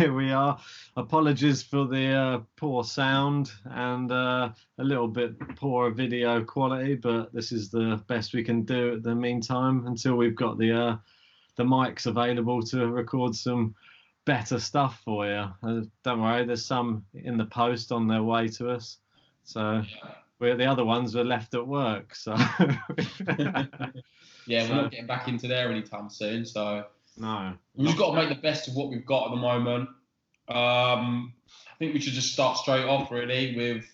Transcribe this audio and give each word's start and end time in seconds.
Here 0.00 0.14
we 0.14 0.32
are. 0.32 0.58
Apologies 0.96 1.62
for 1.62 1.86
the 1.86 2.06
uh, 2.06 2.40
poor 2.56 2.84
sound 2.84 3.52
and 3.66 4.10
uh, 4.10 4.48
a 4.78 4.82
little 4.82 5.08
bit 5.08 5.38
poor 5.56 5.90
video 5.90 6.42
quality, 6.42 6.94
but 6.94 7.34
this 7.34 7.52
is 7.52 7.68
the 7.68 8.02
best 8.06 8.32
we 8.32 8.42
can 8.42 8.62
do 8.62 8.94
at 8.94 9.02
the 9.02 9.14
meantime 9.14 9.86
until 9.86 10.16
we've 10.16 10.34
got 10.34 10.56
the 10.56 10.72
uh, 10.72 10.96
the 11.56 11.64
mics 11.64 12.06
available 12.06 12.62
to 12.62 12.86
record 12.86 13.36
some 13.36 13.74
better 14.24 14.58
stuff 14.58 15.02
for 15.04 15.26
you. 15.26 15.44
Uh, 15.62 15.82
don't 16.02 16.22
worry, 16.22 16.46
there's 16.46 16.64
some 16.64 17.04
in 17.12 17.36
the 17.36 17.44
post 17.44 17.92
on 17.92 18.08
their 18.08 18.22
way 18.22 18.48
to 18.48 18.70
us. 18.70 19.00
So 19.44 19.82
we're, 20.38 20.56
the 20.56 20.64
other 20.64 20.86
ones 20.86 21.14
were 21.14 21.24
left 21.24 21.52
at 21.52 21.66
work. 21.66 22.14
So 22.14 22.32
Yeah, 24.46 24.66
we're 24.66 24.74
not 24.76 24.90
getting 24.92 25.06
back 25.06 25.28
into 25.28 25.46
there 25.46 25.70
anytime 25.70 26.08
soon, 26.08 26.46
so 26.46 26.86
no. 27.20 27.52
we've 27.76 27.88
just 27.88 27.98
got 27.98 28.10
to 28.10 28.16
make 28.16 28.28
the 28.28 28.42
best 28.42 28.68
of 28.68 28.74
what 28.74 28.88
we've 28.88 29.06
got 29.06 29.26
at 29.26 29.30
the 29.30 29.40
moment. 29.40 29.88
Um, 30.48 31.34
I 31.48 31.76
think 31.78 31.94
we 31.94 32.00
should 32.00 32.14
just 32.14 32.32
start 32.32 32.58
straight 32.58 32.84
off, 32.84 33.10
really, 33.10 33.56
with. 33.56 33.84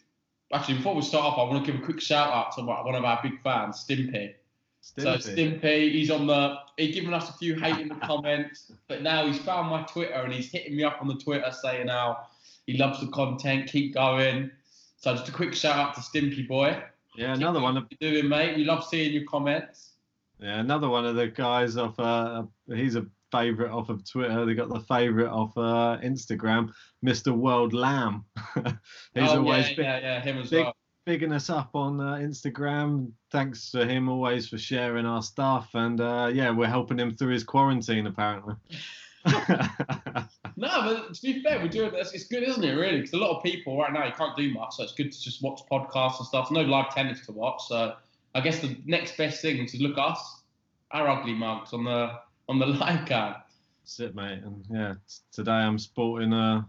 Actually, 0.52 0.76
before 0.76 0.94
we 0.94 1.02
start 1.02 1.24
off, 1.24 1.38
I 1.38 1.42
want 1.42 1.64
to 1.64 1.72
give 1.72 1.80
a 1.80 1.84
quick 1.84 2.00
shout 2.00 2.32
out 2.32 2.54
to 2.56 2.62
one 2.62 2.94
of 2.94 3.04
our 3.04 3.18
big 3.20 3.42
fans, 3.42 3.84
Stimpy. 3.84 4.34
So 4.80 5.02
Stimpy. 5.02 5.60
Stimpy, 5.60 5.92
he's 5.92 6.10
on 6.10 6.28
the. 6.28 6.56
He's 6.76 6.94
given 6.94 7.12
us 7.12 7.28
a 7.28 7.32
few 7.32 7.56
hate 7.56 7.80
in 7.80 7.88
the 7.88 7.96
comments, 7.96 8.70
but 8.86 9.02
now 9.02 9.26
he's 9.26 9.38
found 9.38 9.68
my 9.68 9.82
Twitter 9.82 10.14
and 10.14 10.32
he's 10.32 10.50
hitting 10.50 10.76
me 10.76 10.84
up 10.84 10.98
on 11.00 11.08
the 11.08 11.16
Twitter 11.16 11.50
saying 11.50 11.88
how 11.88 12.18
he 12.66 12.78
loves 12.78 13.00
the 13.00 13.08
content, 13.08 13.68
keep 13.68 13.94
going. 13.94 14.52
So 14.98 15.14
just 15.14 15.28
a 15.28 15.32
quick 15.32 15.54
shout 15.54 15.76
out 15.76 15.94
to 15.96 16.00
Stimpy 16.00 16.46
boy. 16.46 16.80
Yeah, 17.16 17.34
another 17.34 17.60
one. 17.60 17.76
of- 17.76 17.88
doing, 18.00 18.28
mate? 18.28 18.56
We 18.56 18.64
love 18.64 18.84
seeing 18.84 19.12
your 19.12 19.24
comments. 19.24 19.94
Yeah, 20.38 20.60
another 20.60 20.88
one 20.88 21.04
of 21.06 21.16
the 21.16 21.28
guys 21.28 21.76
off. 21.76 21.98
Uh, 21.98 22.44
he's 22.68 22.94
a 22.94 23.06
favourite 23.30 23.72
off 23.72 23.88
of 23.88 24.08
Twitter. 24.08 24.44
They 24.44 24.54
got 24.54 24.68
the 24.68 24.80
favourite 24.80 25.30
off 25.30 25.56
uh, 25.56 25.98
Instagram, 26.02 26.72
Mr. 27.04 27.36
World 27.36 27.72
Lamb. 27.72 28.24
he's 28.54 29.30
oh, 29.30 29.38
always 29.38 29.70
yeah, 29.70 29.74
big, 29.76 29.78
yeah, 29.78 29.98
yeah, 29.98 30.22
him 30.22 30.38
as 30.38 30.50
big- 30.50 30.64
well. 30.64 30.76
bigging 31.04 31.32
us 31.32 31.50
up 31.50 31.70
on 31.74 32.00
uh, 32.00 32.14
Instagram. 32.14 33.10
Thanks 33.30 33.70
to 33.72 33.86
him 33.86 34.08
always 34.08 34.48
for 34.48 34.58
sharing 34.58 35.06
our 35.06 35.22
stuff, 35.22 35.70
and 35.74 36.00
uh, 36.00 36.30
yeah, 36.32 36.50
we're 36.50 36.66
helping 36.66 36.98
him 36.98 37.16
through 37.16 37.32
his 37.32 37.44
quarantine 37.44 38.06
apparently. 38.06 38.54
No, 40.56 40.68
but 40.84 41.14
to 41.14 41.22
be 41.22 41.42
fair, 41.42 41.58
we're 41.58 41.68
doing 41.68 41.92
this. 41.92 42.14
It's 42.14 42.24
good, 42.24 42.42
isn't 42.42 42.64
it? 42.64 42.72
Really, 42.72 42.96
because 42.96 43.12
a 43.12 43.18
lot 43.18 43.36
of 43.36 43.42
people 43.42 43.78
right 43.78 43.92
now 43.92 44.06
you 44.06 44.12
can't 44.12 44.34
do 44.36 44.52
much, 44.54 44.76
so 44.76 44.84
it's 44.84 44.94
good 44.94 45.12
to 45.12 45.20
just 45.20 45.42
watch 45.42 45.60
podcasts 45.70 46.18
and 46.18 46.26
stuff. 46.26 46.50
No 46.50 46.62
live 46.62 46.94
tennis 46.94 47.26
to 47.26 47.32
watch, 47.32 47.62
so 47.68 47.94
I 48.34 48.40
guess 48.40 48.60
the 48.60 48.76
next 48.86 49.18
best 49.18 49.42
thing 49.42 49.58
is 49.58 49.72
to 49.72 49.82
look 49.82 49.98
us, 49.98 50.40
our 50.92 51.08
ugly 51.08 51.34
mugs 51.34 51.74
on 51.74 51.84
the 51.84 52.12
on 52.48 52.58
the 52.58 52.66
live 52.66 53.06
cam. 53.06 53.34
That's 53.82 54.00
it, 54.00 54.14
mate. 54.14 54.40
And 54.44 54.64
yeah, 54.70 54.94
t- 55.08 55.16
today 55.32 55.52
I'm 55.52 55.78
sporting 55.78 56.32
uh, 56.32 56.62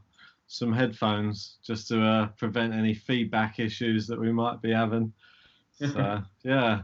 some 0.47 0.71
headphones 0.73 1.57
just 1.63 1.87
to 1.89 2.01
uh, 2.03 2.27
prevent 2.37 2.73
any 2.73 2.93
feedback 2.93 3.59
issues 3.59 4.07
that 4.07 4.19
we 4.19 4.31
might 4.31 4.61
be 4.61 4.71
having. 4.71 5.13
So 5.79 6.23
yeah, 6.41 6.81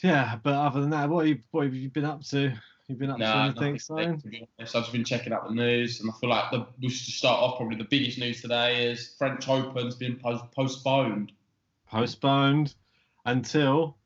yeah. 0.00 0.38
But 0.40 0.52
other 0.54 0.80
than 0.80 0.90
that, 0.90 1.08
what 1.08 1.26
have 1.26 1.36
you, 1.36 1.42
what 1.50 1.64
have 1.64 1.74
you 1.74 1.90
been 1.90 2.04
up 2.04 2.22
to? 2.26 2.52
You've 2.86 2.98
been 2.98 3.10
up 3.10 3.16
to 3.18 3.24
Nah, 3.24 3.44
anything, 3.46 3.76
Simon? 3.80 4.20
to 4.20 4.46
honest. 4.58 4.76
I've 4.76 4.82
just 4.82 4.92
been 4.92 5.04
checking 5.04 5.32
out 5.32 5.48
the 5.48 5.54
news, 5.54 6.00
and 6.00 6.08
I 6.08 6.12
feel 6.20 6.30
like 6.30 6.52
the, 6.52 6.64
we 6.80 6.90
should 6.90 7.12
start 7.12 7.40
off. 7.40 7.56
Probably 7.56 7.76
the 7.76 7.88
biggest 7.90 8.18
news 8.18 8.40
today 8.40 8.88
is 8.88 9.16
French 9.18 9.48
Open's 9.48 9.96
been 9.96 10.16
post- 10.16 10.44
postponed. 10.54 11.32
Postponed 11.90 12.76
until 13.24 13.96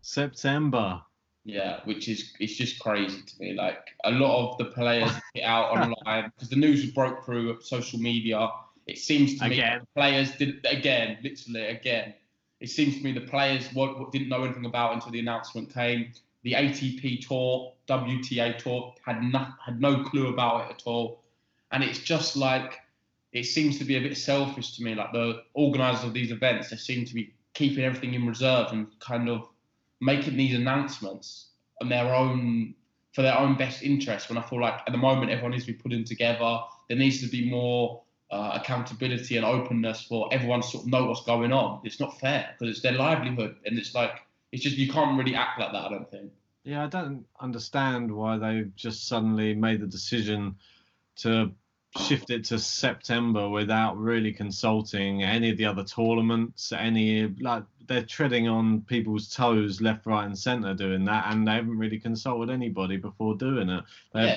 September. 0.00 1.00
Yeah, 1.44 1.80
which 1.84 2.08
is 2.08 2.32
it's 2.40 2.54
just 2.56 2.78
crazy 2.78 3.20
to 3.20 3.34
me. 3.38 3.52
Like 3.52 3.94
a 4.04 4.10
lot 4.10 4.52
of 4.52 4.58
the 4.58 4.64
players 4.66 5.10
get 5.34 5.44
out 5.44 5.70
online 5.78 6.32
because 6.34 6.48
the 6.48 6.56
news 6.56 6.82
was 6.82 6.90
broke 6.90 7.24
through 7.24 7.60
social 7.60 7.98
media. 7.98 8.48
It 8.86 8.98
seems 8.98 9.38
to 9.38 9.48
me 9.48 9.58
Again. 9.58 9.80
the 9.80 10.00
players 10.00 10.32
did 10.32 10.64
again, 10.68 11.18
literally 11.22 11.66
again. 11.66 12.14
It 12.60 12.70
seems 12.70 12.96
to 12.96 13.04
me 13.04 13.12
the 13.12 13.20
players 13.20 13.66
what, 13.74 13.98
what 13.98 14.10
didn't 14.10 14.30
know 14.30 14.44
anything 14.44 14.64
about 14.64 14.94
until 14.94 15.12
the 15.12 15.20
announcement 15.20 15.72
came. 15.72 16.12
The 16.44 16.52
ATP 16.52 17.26
tour, 17.26 17.72
WTA 17.88 18.58
tour 18.58 18.94
had 19.04 19.22
no, 19.22 19.46
had 19.64 19.80
no 19.80 20.02
clue 20.04 20.28
about 20.28 20.66
it 20.66 20.76
at 20.76 20.82
all, 20.86 21.22
and 21.72 21.82
it's 21.82 21.98
just 21.98 22.36
like 22.36 22.80
it 23.32 23.44
seems 23.44 23.78
to 23.78 23.84
be 23.84 23.96
a 23.96 24.00
bit 24.00 24.16
selfish 24.16 24.76
to 24.76 24.82
me. 24.82 24.94
Like 24.94 25.12
the 25.12 25.42
organisers 25.54 26.04
of 26.04 26.14
these 26.14 26.30
events, 26.30 26.70
they 26.70 26.76
seem 26.76 27.04
to 27.04 27.14
be 27.14 27.34
keeping 27.52 27.84
everything 27.84 28.14
in 28.14 28.26
reserve 28.26 28.72
and 28.72 28.86
kind 29.00 29.28
of 29.28 29.48
making 30.00 30.36
these 30.36 30.54
announcements 30.54 31.50
on 31.80 31.88
their 31.88 32.14
own 32.14 32.74
for 33.12 33.22
their 33.22 33.38
own 33.38 33.56
best 33.56 33.82
interest. 33.82 34.28
When 34.28 34.38
I 34.38 34.42
feel 34.42 34.60
like 34.60 34.80
at 34.86 34.92
the 34.92 34.98
moment 34.98 35.30
everyone 35.30 35.52
needs 35.52 35.66
to 35.66 35.72
be 35.72 35.78
putting 35.78 36.04
together, 36.04 36.60
there 36.88 36.98
needs 36.98 37.20
to 37.22 37.28
be 37.28 37.48
more 37.48 38.02
uh, 38.30 38.58
accountability 38.60 39.36
and 39.36 39.46
openness 39.46 40.02
for 40.02 40.28
everyone 40.32 40.62
to 40.62 40.66
sort 40.66 40.84
of 40.84 40.90
know 40.90 41.04
what's 41.04 41.22
going 41.22 41.52
on. 41.52 41.80
It's 41.84 42.00
not 42.00 42.18
fair 42.18 42.54
because 42.58 42.74
it's 42.74 42.82
their 42.82 42.92
livelihood, 42.92 43.56
and 43.64 43.78
it's 43.78 43.94
like 43.94 44.20
it's 44.52 44.62
just 44.62 44.76
you 44.76 44.90
can't 44.90 45.16
really 45.16 45.34
act 45.34 45.60
like 45.60 45.72
that. 45.72 45.84
I 45.84 45.88
don't 45.90 46.10
think. 46.10 46.32
Yeah, 46.64 46.84
I 46.84 46.86
don't 46.86 47.26
understand 47.40 48.10
why 48.10 48.38
they've 48.38 48.74
just 48.74 49.06
suddenly 49.06 49.54
made 49.54 49.80
the 49.80 49.86
decision 49.86 50.56
to 51.16 51.52
shift 51.98 52.30
it 52.30 52.44
to 52.44 52.58
September 52.58 53.48
without 53.48 53.96
really 53.98 54.32
consulting 54.32 55.22
any 55.22 55.50
of 55.50 55.56
the 55.56 55.64
other 55.64 55.84
tournaments. 55.84 56.72
Any 56.72 57.28
like 57.40 57.62
they're 57.86 58.02
treading 58.04 58.48
on 58.48 58.80
people's 58.82 59.28
toes 59.28 59.80
left, 59.80 60.06
right, 60.06 60.24
and 60.24 60.36
centre 60.38 60.74
doing 60.74 61.04
that, 61.04 61.32
and 61.32 61.46
they 61.46 61.52
haven't 61.52 61.78
really 61.78 61.98
consulted 61.98 62.52
anybody 62.52 62.96
before 62.96 63.36
doing 63.36 63.68
it. 63.68 63.84
They're, 64.12 64.26
Yeah. 64.26 64.36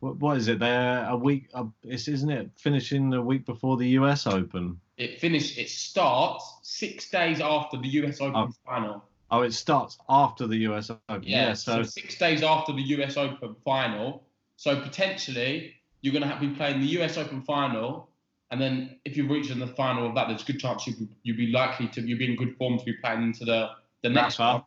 what, 0.00 0.16
what 0.16 0.36
is 0.36 0.48
it? 0.48 0.58
They're 0.58 1.06
a 1.08 1.16
week. 1.16 1.48
Uh, 1.54 1.66
it's 1.82 2.08
isn't 2.08 2.30
it 2.30 2.50
finishing 2.56 3.12
a 3.14 3.22
week 3.22 3.44
before 3.46 3.76
the 3.76 3.88
U.S. 3.90 4.26
Open? 4.26 4.80
It 4.96 5.20
finished. 5.20 5.58
It 5.58 5.68
starts 5.68 6.58
six 6.62 7.10
days 7.10 7.40
after 7.40 7.76
the 7.76 7.88
U.S. 7.88 8.20
Open 8.20 8.34
Oh. 8.36 8.50
final. 8.66 9.04
Oh, 9.30 9.42
it 9.42 9.52
starts 9.52 9.98
after 10.08 10.46
the 10.46 10.56
U.S. 10.58 10.90
Open. 10.90 11.22
Yeah, 11.24 11.54
so 11.54 11.82
so 11.82 11.88
six 11.88 12.16
days 12.16 12.42
after 12.42 12.72
the 12.72 12.82
US 12.82 13.16
Open 13.16 13.56
final. 13.64 14.22
So 14.56 14.80
potentially 14.80 15.74
you're 16.04 16.12
going 16.12 16.22
to 16.22 16.28
have, 16.28 16.38
to 16.38 16.46
be 16.46 16.54
playing 16.54 16.80
the 16.80 16.86
US 17.00 17.16
Open 17.16 17.40
final, 17.40 18.10
and 18.50 18.60
then 18.60 18.98
if 19.06 19.16
you 19.16 19.26
reach 19.26 19.50
in 19.50 19.58
the 19.58 19.66
final 19.66 20.06
of 20.06 20.14
that, 20.14 20.28
there's 20.28 20.42
a 20.42 20.44
good 20.44 20.60
chance 20.60 20.86
you'd 20.86 20.98
be, 20.98 21.08
you'd 21.22 21.38
be 21.38 21.46
likely 21.46 21.88
to 21.88 22.02
you'd 22.02 22.18
be 22.18 22.26
in 22.30 22.36
good 22.36 22.54
form 22.58 22.78
to 22.78 22.84
be 22.84 22.92
playing 22.92 23.22
into 23.22 23.46
the 23.46 23.70
the 24.02 24.10
next 24.10 24.38
one. 24.38 24.62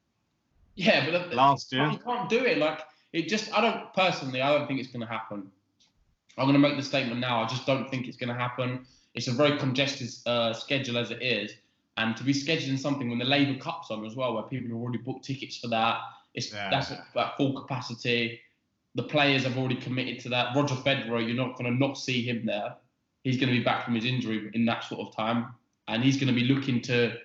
Yeah, 0.74 1.10
but 1.12 1.34
last 1.36 1.72
year. 1.72 1.88
you 1.92 2.00
can't 2.00 2.28
do 2.28 2.44
it. 2.44 2.58
Like 2.58 2.80
it 3.14 3.28
just, 3.28 3.54
I 3.56 3.62
don't 3.62 3.94
personally, 3.94 4.42
I 4.42 4.52
don't 4.52 4.68
think 4.68 4.80
it's 4.80 4.90
going 4.90 5.06
to 5.06 5.08
happen. 5.08 5.52
I'm 6.40 6.46
going 6.46 6.54
to 6.54 6.60
make 6.60 6.76
the 6.76 6.84
statement 6.84 7.20
now. 7.20 7.44
I 7.44 7.48
just 7.48 7.68
don't 7.68 7.88
think 7.90 8.08
it's 8.08 8.18
going 8.18 8.30
to 8.30 8.36
happen. 8.36 8.86
It's 9.14 9.28
a 9.28 9.32
very 9.32 9.58
congested 9.60 10.10
uh, 10.26 10.54
schedule 10.54 10.98
as 10.98 11.12
it 11.12 11.22
is, 11.22 11.52
and 11.98 12.18
to 12.18 12.24
be 12.24 12.34
scheduling 12.34 12.80
something 12.80 13.10
when 13.10 13.20
the 13.20 13.26
Laver 13.26 13.60
Cup's 13.60 13.92
on 13.92 14.06
as 14.06 14.16
well, 14.16 14.34
where 14.34 14.44
people 14.44 14.70
have 14.70 14.78
already 14.78 15.00
booked 15.00 15.24
tickets 15.24 15.58
for 15.58 15.68
that, 15.68 16.00
it's 16.34 16.52
Yeah. 16.52 16.70
that's 16.72 16.92
at, 16.92 17.06
at 17.16 17.38
full 17.38 17.54
capacity. 17.54 18.40
The 18.98 19.04
players 19.04 19.44
have 19.46 19.58
already 19.58 19.76
committed 19.76 20.20
to 20.22 20.30
that. 20.30 20.54
Roger 20.56 20.76
Federer, 20.76 21.26
you're 21.26 21.38
not 21.38 21.58
going 21.58 21.72
to 21.72 21.78
not 21.78 21.98
see 21.98 22.22
him 22.24 22.46
there. 22.46 22.76
He's 23.24 23.38
going 23.38 23.50
to 23.50 23.58
be 23.58 23.64
back 23.64 23.86
from 23.86 23.96
his 23.96 24.04
injury 24.04 24.50
in 24.54 24.66
that 24.66 24.84
sort 24.84 25.08
of 25.08 25.16
time, 25.16 25.54
and 25.88 26.04
he's 26.04 26.18
going 26.18 26.28
to 26.28 26.34
be 26.34 26.48
looking 26.54 26.82
to 26.82 27.16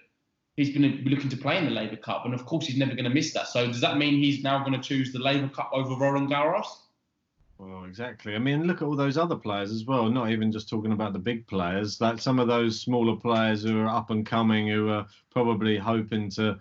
he's 0.57 0.77
going 0.77 0.83
to 0.83 1.03
be 1.03 1.11
looking 1.11 1.31
to 1.31 1.37
play 1.37 1.59
in 1.59 1.65
the 1.65 1.71
Laver 1.71 1.97
Cup, 1.97 2.25
and 2.25 2.35
of 2.35 2.45
course 2.45 2.67
he's 2.67 2.77
never 2.77 2.93
going 2.93 3.05
to 3.05 3.11
miss 3.11 3.33
that. 3.33 3.49
So 3.49 3.67
does 3.67 3.81
that 3.81 3.97
mean 3.97 4.23
he's 4.23 4.43
now 4.43 4.61
going 4.61 4.79
to 4.79 4.87
choose 4.87 5.13
the 5.13 5.19
Laver 5.19 5.49
Cup 5.49 5.71
over 5.73 5.95
Roland 5.95 6.29
Garros? 6.31 6.67
Well, 7.59 7.85
exactly. 7.85 8.35
I 8.35 8.39
mean, 8.39 8.65
look 8.65 8.83
at 8.83 8.85
all 8.85 8.97
those 8.97 9.17
other 9.17 9.37
players 9.37 9.71
as 9.71 9.85
well. 9.85 10.11
Not 10.11 10.31
even 10.31 10.51
just 10.51 10.69
talking 10.69 10.93
about 10.93 11.13
the 11.13 11.19
big 11.19 11.47
players. 11.47 12.01
Like 12.01 12.21
some 12.21 12.39
of 12.39 12.49
those 12.49 12.81
smaller 12.81 13.17
players 13.17 13.63
who 13.63 13.81
are 13.81 13.89
up 13.89 14.11
and 14.11 14.27
coming, 14.27 14.69
who 14.69 14.89
are 14.91 15.07
probably 15.31 15.79
hoping 15.79 16.29
to 16.31 16.59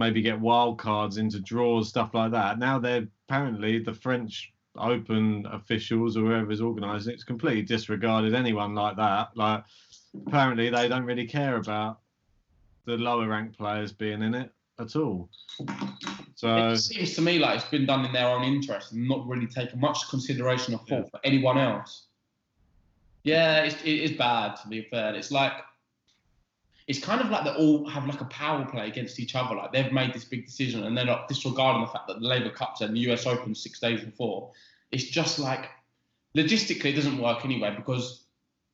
maybe 0.00 0.22
get 0.22 0.40
wild 0.40 0.78
cards 0.78 1.18
into 1.18 1.38
draws, 1.38 1.88
stuff 1.88 2.14
like 2.14 2.32
that. 2.32 2.58
Now 2.58 2.78
they're 2.80 3.06
apparently 3.28 3.78
the 3.78 3.94
French 3.94 4.52
Open 4.76 5.46
officials 5.52 6.16
or 6.16 6.20
whoever's 6.20 6.60
organising 6.60 7.12
it's 7.12 7.24
completely 7.24 7.62
disregarded 7.62 8.34
anyone 8.34 8.74
like 8.74 8.96
that. 8.96 9.28
Like 9.36 9.64
apparently 10.26 10.70
they 10.70 10.88
don't 10.88 11.04
really 11.04 11.26
care 11.26 11.56
about 11.56 11.98
the 12.86 12.96
lower 12.96 13.28
ranked 13.28 13.58
players 13.58 13.92
being 13.92 14.22
in 14.22 14.34
it 14.34 14.50
at 14.78 14.96
all. 14.96 15.28
So 16.34 16.68
it 16.68 16.78
seems 16.78 17.14
to 17.16 17.20
me 17.20 17.38
like 17.38 17.56
it's 17.56 17.68
been 17.68 17.84
done 17.84 18.06
in 18.06 18.12
their 18.12 18.28
own 18.28 18.44
interest 18.44 18.92
and 18.92 19.06
not 19.06 19.26
really 19.26 19.46
taken 19.46 19.78
much 19.78 20.08
consideration 20.08 20.74
or 20.74 20.78
thought 20.78 21.04
yeah. 21.04 21.10
for 21.10 21.20
anyone 21.24 21.58
else. 21.58 22.06
Yeah, 23.24 23.64
it's, 23.64 23.82
it 23.82 23.98
is 24.00 24.12
bad 24.12 24.56
to 24.62 24.68
be 24.68 24.82
fair. 24.90 25.14
It's 25.14 25.30
like 25.30 25.52
it's 26.90 26.98
kind 26.98 27.20
of 27.20 27.30
like 27.30 27.44
they 27.44 27.52
all 27.52 27.88
have 27.88 28.04
like 28.08 28.20
a 28.20 28.24
power 28.24 28.64
play 28.64 28.88
against 28.88 29.20
each 29.20 29.36
other. 29.36 29.54
Like 29.54 29.72
they've 29.72 29.92
made 29.92 30.12
this 30.12 30.24
big 30.24 30.44
decision 30.44 30.82
and 30.82 30.98
they're 30.98 31.04
not 31.04 31.28
disregarding 31.28 31.82
the 31.82 31.86
fact 31.86 32.08
that 32.08 32.18
the 32.18 32.26
Laver 32.26 32.50
Cups 32.50 32.80
and 32.80 32.96
the 32.96 32.98
US 33.10 33.26
Open 33.26 33.54
six 33.54 33.78
days 33.78 34.00
before. 34.00 34.50
It's 34.90 35.04
just 35.04 35.38
like 35.38 35.66
logistically 36.36 36.86
it 36.86 36.94
doesn't 36.94 37.22
work 37.22 37.44
anyway 37.44 37.72
because 37.76 38.24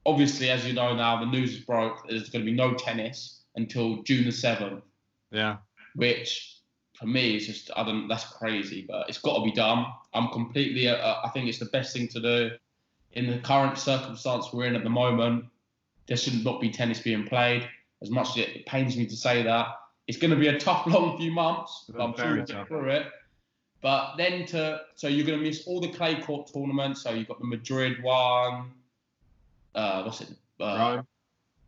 obviously, 0.06 0.48
as 0.48 0.66
you 0.66 0.72
know 0.72 0.96
now, 0.96 1.20
the 1.20 1.26
news 1.26 1.52
is 1.52 1.60
broke. 1.60 2.08
There's 2.08 2.30
going 2.30 2.42
to 2.42 2.50
be 2.50 2.56
no 2.56 2.72
tennis 2.72 3.42
until 3.54 4.02
June 4.04 4.24
the 4.24 4.32
seventh. 4.32 4.82
Yeah. 5.30 5.58
Which 5.94 6.60
for 6.98 7.04
me 7.04 7.36
is 7.36 7.46
just 7.46 7.70
I 7.76 7.84
don't. 7.84 8.08
That's 8.08 8.24
crazy, 8.24 8.86
but 8.88 9.10
it's 9.10 9.18
got 9.18 9.36
to 9.36 9.44
be 9.44 9.52
done. 9.52 9.84
I'm 10.14 10.28
completely. 10.28 10.88
Uh, 10.88 11.16
I 11.22 11.28
think 11.34 11.48
it's 11.48 11.58
the 11.58 11.66
best 11.66 11.92
thing 11.92 12.08
to 12.08 12.20
do 12.20 12.50
in 13.12 13.26
the 13.26 13.40
current 13.40 13.76
circumstance 13.76 14.54
we're 14.54 14.64
in 14.64 14.74
at 14.74 14.84
the 14.84 14.90
moment. 15.04 15.44
There 16.06 16.16
should 16.16 16.42
not 16.42 16.62
be 16.62 16.70
tennis 16.70 17.00
being 17.00 17.26
played. 17.26 17.68
As 18.02 18.10
much 18.10 18.30
as 18.30 18.36
it 18.38 18.66
pains 18.66 18.96
me 18.96 19.06
to 19.06 19.16
say 19.16 19.42
that, 19.42 19.68
it's 20.06 20.18
going 20.18 20.30
to 20.30 20.36
be 20.36 20.48
a 20.48 20.58
tough, 20.58 20.86
long 20.86 21.18
few 21.18 21.32
months. 21.32 21.84
But 21.88 22.02
I'm 22.02 22.16
sure 22.16 22.36
we'll 22.36 22.44
get 22.44 22.68
through 22.68 22.90
it. 22.90 23.06
But 23.82 24.16
then 24.16 24.46
to 24.46 24.80
so 24.94 25.06
you're 25.06 25.26
going 25.26 25.38
to 25.38 25.44
miss 25.44 25.66
all 25.66 25.80
the 25.80 25.88
clay 25.88 26.20
court 26.20 26.50
tournaments. 26.52 27.02
So 27.02 27.10
you've 27.10 27.28
got 27.28 27.38
the 27.38 27.46
Madrid 27.46 28.02
one. 28.02 28.72
Uh, 29.74 30.02
what's 30.02 30.22
it? 30.22 30.28
Uh, 30.58 31.02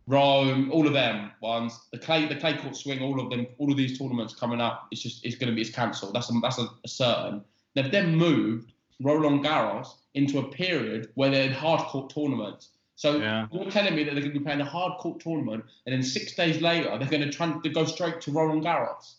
Rome, 0.08 0.70
all 0.72 0.86
of 0.86 0.94
them 0.94 1.30
ones. 1.42 1.78
The 1.92 1.98
clay, 1.98 2.26
the 2.26 2.34
clay 2.34 2.56
court 2.56 2.74
swing, 2.74 3.02
all 3.02 3.20
of 3.20 3.28
them, 3.28 3.46
all 3.58 3.70
of 3.70 3.76
these 3.76 3.98
tournaments 3.98 4.34
coming 4.34 4.60
up. 4.60 4.88
It's 4.90 5.02
just, 5.02 5.24
it's 5.24 5.36
going 5.36 5.50
to 5.50 5.54
be, 5.54 5.60
it's 5.60 5.70
cancelled. 5.70 6.14
That's 6.14 6.30
a, 6.30 6.40
that's 6.40 6.58
a, 6.58 6.66
a 6.82 6.88
certain. 6.88 7.44
They've 7.74 7.90
then 7.90 8.16
moved 8.16 8.72
Roland 9.00 9.44
Garros 9.44 9.88
into 10.14 10.38
a 10.38 10.48
period 10.48 11.10
where 11.14 11.30
they're 11.30 11.52
hard 11.52 11.82
court 11.88 12.12
tournaments. 12.12 12.70
So 12.98 13.18
yeah. 13.18 13.46
you're 13.52 13.70
telling 13.70 13.94
me 13.94 14.02
that 14.02 14.14
they're 14.14 14.22
going 14.22 14.34
to 14.34 14.40
be 14.40 14.44
playing 14.44 14.60
a 14.60 14.64
hard 14.64 14.98
court 14.98 15.20
tournament, 15.20 15.64
and 15.86 15.92
then 15.92 16.02
six 16.02 16.34
days 16.34 16.60
later 16.60 16.98
they're 16.98 17.08
going 17.08 17.22
to 17.22 17.30
try 17.30 17.48
to 17.48 17.68
go 17.68 17.84
straight 17.84 18.20
to 18.22 18.32
Roland 18.32 18.64
Garros. 18.64 19.14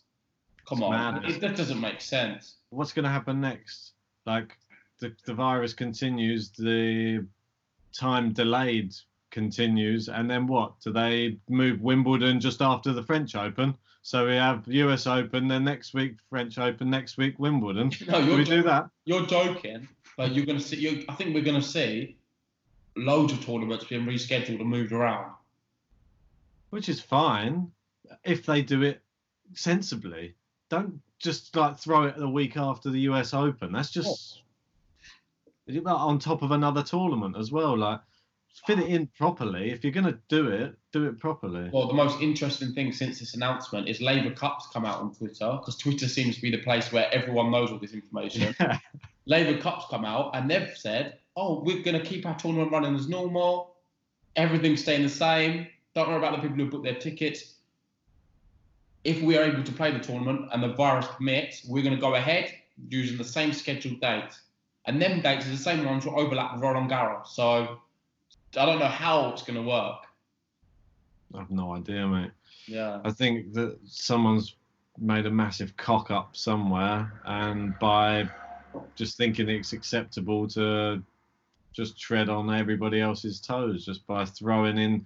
Come 0.68 0.80
it's 0.80 0.84
on, 0.84 1.24
it, 1.24 1.40
that 1.40 1.56
doesn't 1.56 1.80
make 1.80 2.02
sense. 2.02 2.58
What's 2.72 2.92
going 2.92 3.06
to 3.06 3.10
happen 3.10 3.40
next? 3.40 3.94
Like 4.26 4.58
the 5.00 5.16
the 5.26 5.34
virus 5.34 5.74
continues, 5.74 6.50
the 6.50 7.26
time 7.98 8.34
delayed 8.34 8.94
continues, 9.32 10.10
and 10.10 10.30
then 10.30 10.46
what? 10.46 10.82
Do 10.82 10.92
they 10.92 11.38
move 11.48 11.80
Wimbledon 11.80 12.42
just 12.42 12.62
after 12.62 12.92
the 12.92 13.04
French 13.04 13.34
Open? 13.38 13.78
So 14.02 14.28
we 14.28 14.36
have 14.36 14.68
US 14.68 15.08
Open, 15.08 15.48
then 15.48 15.64
next 15.64 15.94
week 15.94 16.18
French 16.30 16.58
Open, 16.58 16.90
next 16.90 17.16
week 17.16 17.40
Wimbledon. 17.40 17.94
No, 18.10 18.26
do 18.26 18.36
we 18.36 18.44
do 18.44 18.62
that? 18.64 18.90
You're 19.06 19.26
joking, 19.26 19.88
but 20.18 20.34
you're 20.34 20.46
going 20.46 20.58
to 20.58 20.64
see. 20.66 21.06
I 21.08 21.16
think 21.16 21.34
we're 21.34 21.46
going 21.46 21.62
to 21.62 21.66
see 21.66 22.18
loads 23.06 23.34
of 23.34 23.46
tournaments 23.46 23.86
being 23.86 24.06
rescheduled 24.06 24.60
and 24.60 24.70
moved 24.70 24.92
around. 24.92 25.32
Which 26.70 26.90
is 26.90 27.02
fine 27.02 27.72
if 28.24 28.46
they 28.46 28.62
do 28.62 28.84
it 28.84 29.02
sensibly. 29.54 30.36
Don't 30.70 31.02
just 31.20 31.56
like 31.56 31.78
throw 31.78 32.04
it 32.04 32.18
the 32.18 32.30
week 32.30 32.58
after 32.58 32.90
the 32.90 33.02
US 33.02 33.34
Open. 33.34 33.72
That's 33.72 33.92
just 33.92 34.42
oh. 35.70 35.96
on 35.96 36.20
top 36.20 36.42
of 36.42 36.52
another 36.52 36.84
tournament 36.84 37.36
as 37.38 37.52
well. 37.52 37.78
Like 37.78 38.02
fit 38.66 38.80
it 38.80 38.88
in 38.88 39.08
properly. 39.08 39.72
If 39.72 39.84
you're 39.84 39.94
going 39.94 40.06
to 40.06 40.20
do 40.28 40.50
it, 40.50 40.76
do 40.92 41.06
it 41.06 41.20
properly. 41.20 41.70
Well, 41.72 41.88
the 41.88 41.94
most 41.94 42.22
interesting 42.22 42.74
thing 42.74 42.92
since 42.92 43.20
this 43.20 43.34
announcement 43.34 43.88
is 43.88 44.02
Laver 44.02 44.32
Cup's 44.32 44.68
come 44.68 44.86
out 44.86 45.00
on 45.00 45.14
Twitter 45.14 45.58
because 45.60 45.78
Twitter 45.78 46.08
seems 46.08 46.36
to 46.36 46.42
be 46.42 46.52
the 46.52 46.60
place 46.60 46.92
where 46.92 47.14
everyone 47.14 47.52
knows 47.52 47.72
all 47.72 47.80
this 47.80 47.94
information. 47.94 48.56
Yeah. 48.60 48.78
Laver 49.26 49.60
Cup's 49.62 49.86
come 49.92 50.06
out 50.06 50.36
and 50.36 50.50
they've 50.50 50.76
said, 50.76 51.20
"Oh, 51.42 51.64
we're 51.64 51.82
going 51.82 51.98
to 51.98 52.06
keep 52.06 52.26
our 52.26 52.36
tournament 52.36 52.72
running 52.72 52.96
as 52.96 53.08
normal. 53.08 53.76
Everything's 54.36 54.82
staying 54.82 55.04
the 55.04 55.10
same. 55.10 55.68
Don't 55.96 56.10
worry 56.10 56.18
about 56.18 56.36
the 56.36 56.42
people 56.42 56.58
who 56.58 56.70
booked 56.70 56.84
their 56.84 57.00
tickets. 57.08 57.56
If 59.06 59.22
we 59.22 59.38
are 59.38 59.44
able 59.44 59.64
to 59.64 59.72
play 59.72 59.92
the 59.92 60.00
tournament 60.00 60.50
and 60.52 60.62
the 60.62 60.74
virus 60.74 61.08
permits, 61.08 61.66
we're 61.66 61.84
going 61.84 61.96
to 61.96 62.02
go 62.02 62.16
ahead 62.16 62.54
using 62.90 63.18
the 63.18 63.24
same 63.24 63.54
scheduled 63.54 64.02
dates." 64.02 64.42
And 64.86 65.02
them 65.02 65.22
dates 65.22 65.46
are 65.46 65.52
the 65.52 65.58
same 65.58 65.86
ones 65.86 66.04
that 66.04 66.12
overlap 66.12 66.54
with 66.54 66.62
Roland 66.62 66.90
Garros. 66.90 67.28
So 67.28 67.80
I 68.58 68.66
don't 68.66 68.80
know 68.80 68.88
how 68.88 69.30
it's 69.30 69.44
going 69.44 69.62
to 69.64 69.68
work. 69.70 70.02
I 71.34 71.40
have 71.40 71.52
no 71.52 71.76
idea, 71.76 72.08
mate. 72.08 72.32
Yeah. 72.66 73.00
I 73.06 73.12
think 73.12 73.54
that 73.54 73.78
someone's 73.86 74.56
made 74.98 75.26
a 75.26 75.32
massive 75.32 75.78
cock 75.78 76.12
up 76.12 76.36
somewhere, 76.36 77.22
and 77.26 77.78
by 77.80 78.30
just 78.96 79.16
thinking 79.18 79.48
it's 79.50 79.74
acceptable 79.74 80.48
to 80.50 81.02
just 81.80 81.98
tread 81.98 82.28
on 82.28 82.54
everybody 82.54 83.00
else's 83.00 83.40
toes, 83.40 83.86
just 83.86 84.06
by 84.06 84.26
throwing 84.26 84.78
in 84.78 85.06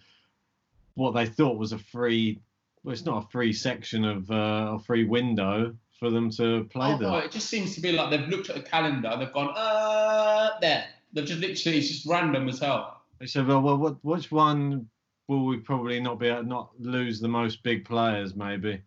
what 0.96 1.12
they 1.12 1.28
thought 1.28 1.60
was 1.60 1.72
a 1.72 1.78
free. 1.78 2.40
Well, 2.84 2.94
it's 2.94 3.06
not 3.06 3.24
a 3.24 3.28
free 3.30 3.54
section 3.54 4.04
of 4.04 4.30
uh, 4.32 4.74
a 4.74 4.80
free 4.80 5.06
window 5.06 5.76
for 6.00 6.10
them 6.10 6.32
to 6.32 6.66
play 6.66 6.94
oh, 6.94 6.98
them. 6.98 7.14
it 7.14 7.32
just 7.32 7.48
seems 7.48 7.76
to 7.76 7.82
be 7.82 7.92
like 7.92 8.10
they've 8.10 8.28
looked 8.28 8.50
at 8.50 8.56
the 8.56 8.62
calendar, 8.62 9.10
and 9.10 9.22
they've 9.22 9.32
gone, 9.32 9.54
uh, 9.56 10.50
there. 10.62 10.86
They've 11.14 11.26
just 11.26 11.40
literally, 11.40 11.78
it's 11.78 11.90
just 11.90 12.08
random 12.08 12.50
as 12.50 12.60
hell. 12.60 13.02
They 13.20 13.28
said, 13.28 13.48
well, 13.48 13.62
well, 13.62 13.78
what, 13.78 14.04
which 14.04 14.32
one 14.32 14.90
will 15.28 15.46
we 15.46 15.58
probably 15.58 16.00
not 16.00 16.20
be 16.20 16.28
able, 16.28 16.44
not 16.44 16.72
lose 16.80 17.20
the 17.20 17.28
most 17.28 17.62
big 17.62 17.86
players? 17.86 18.36
Maybe, 18.36 18.82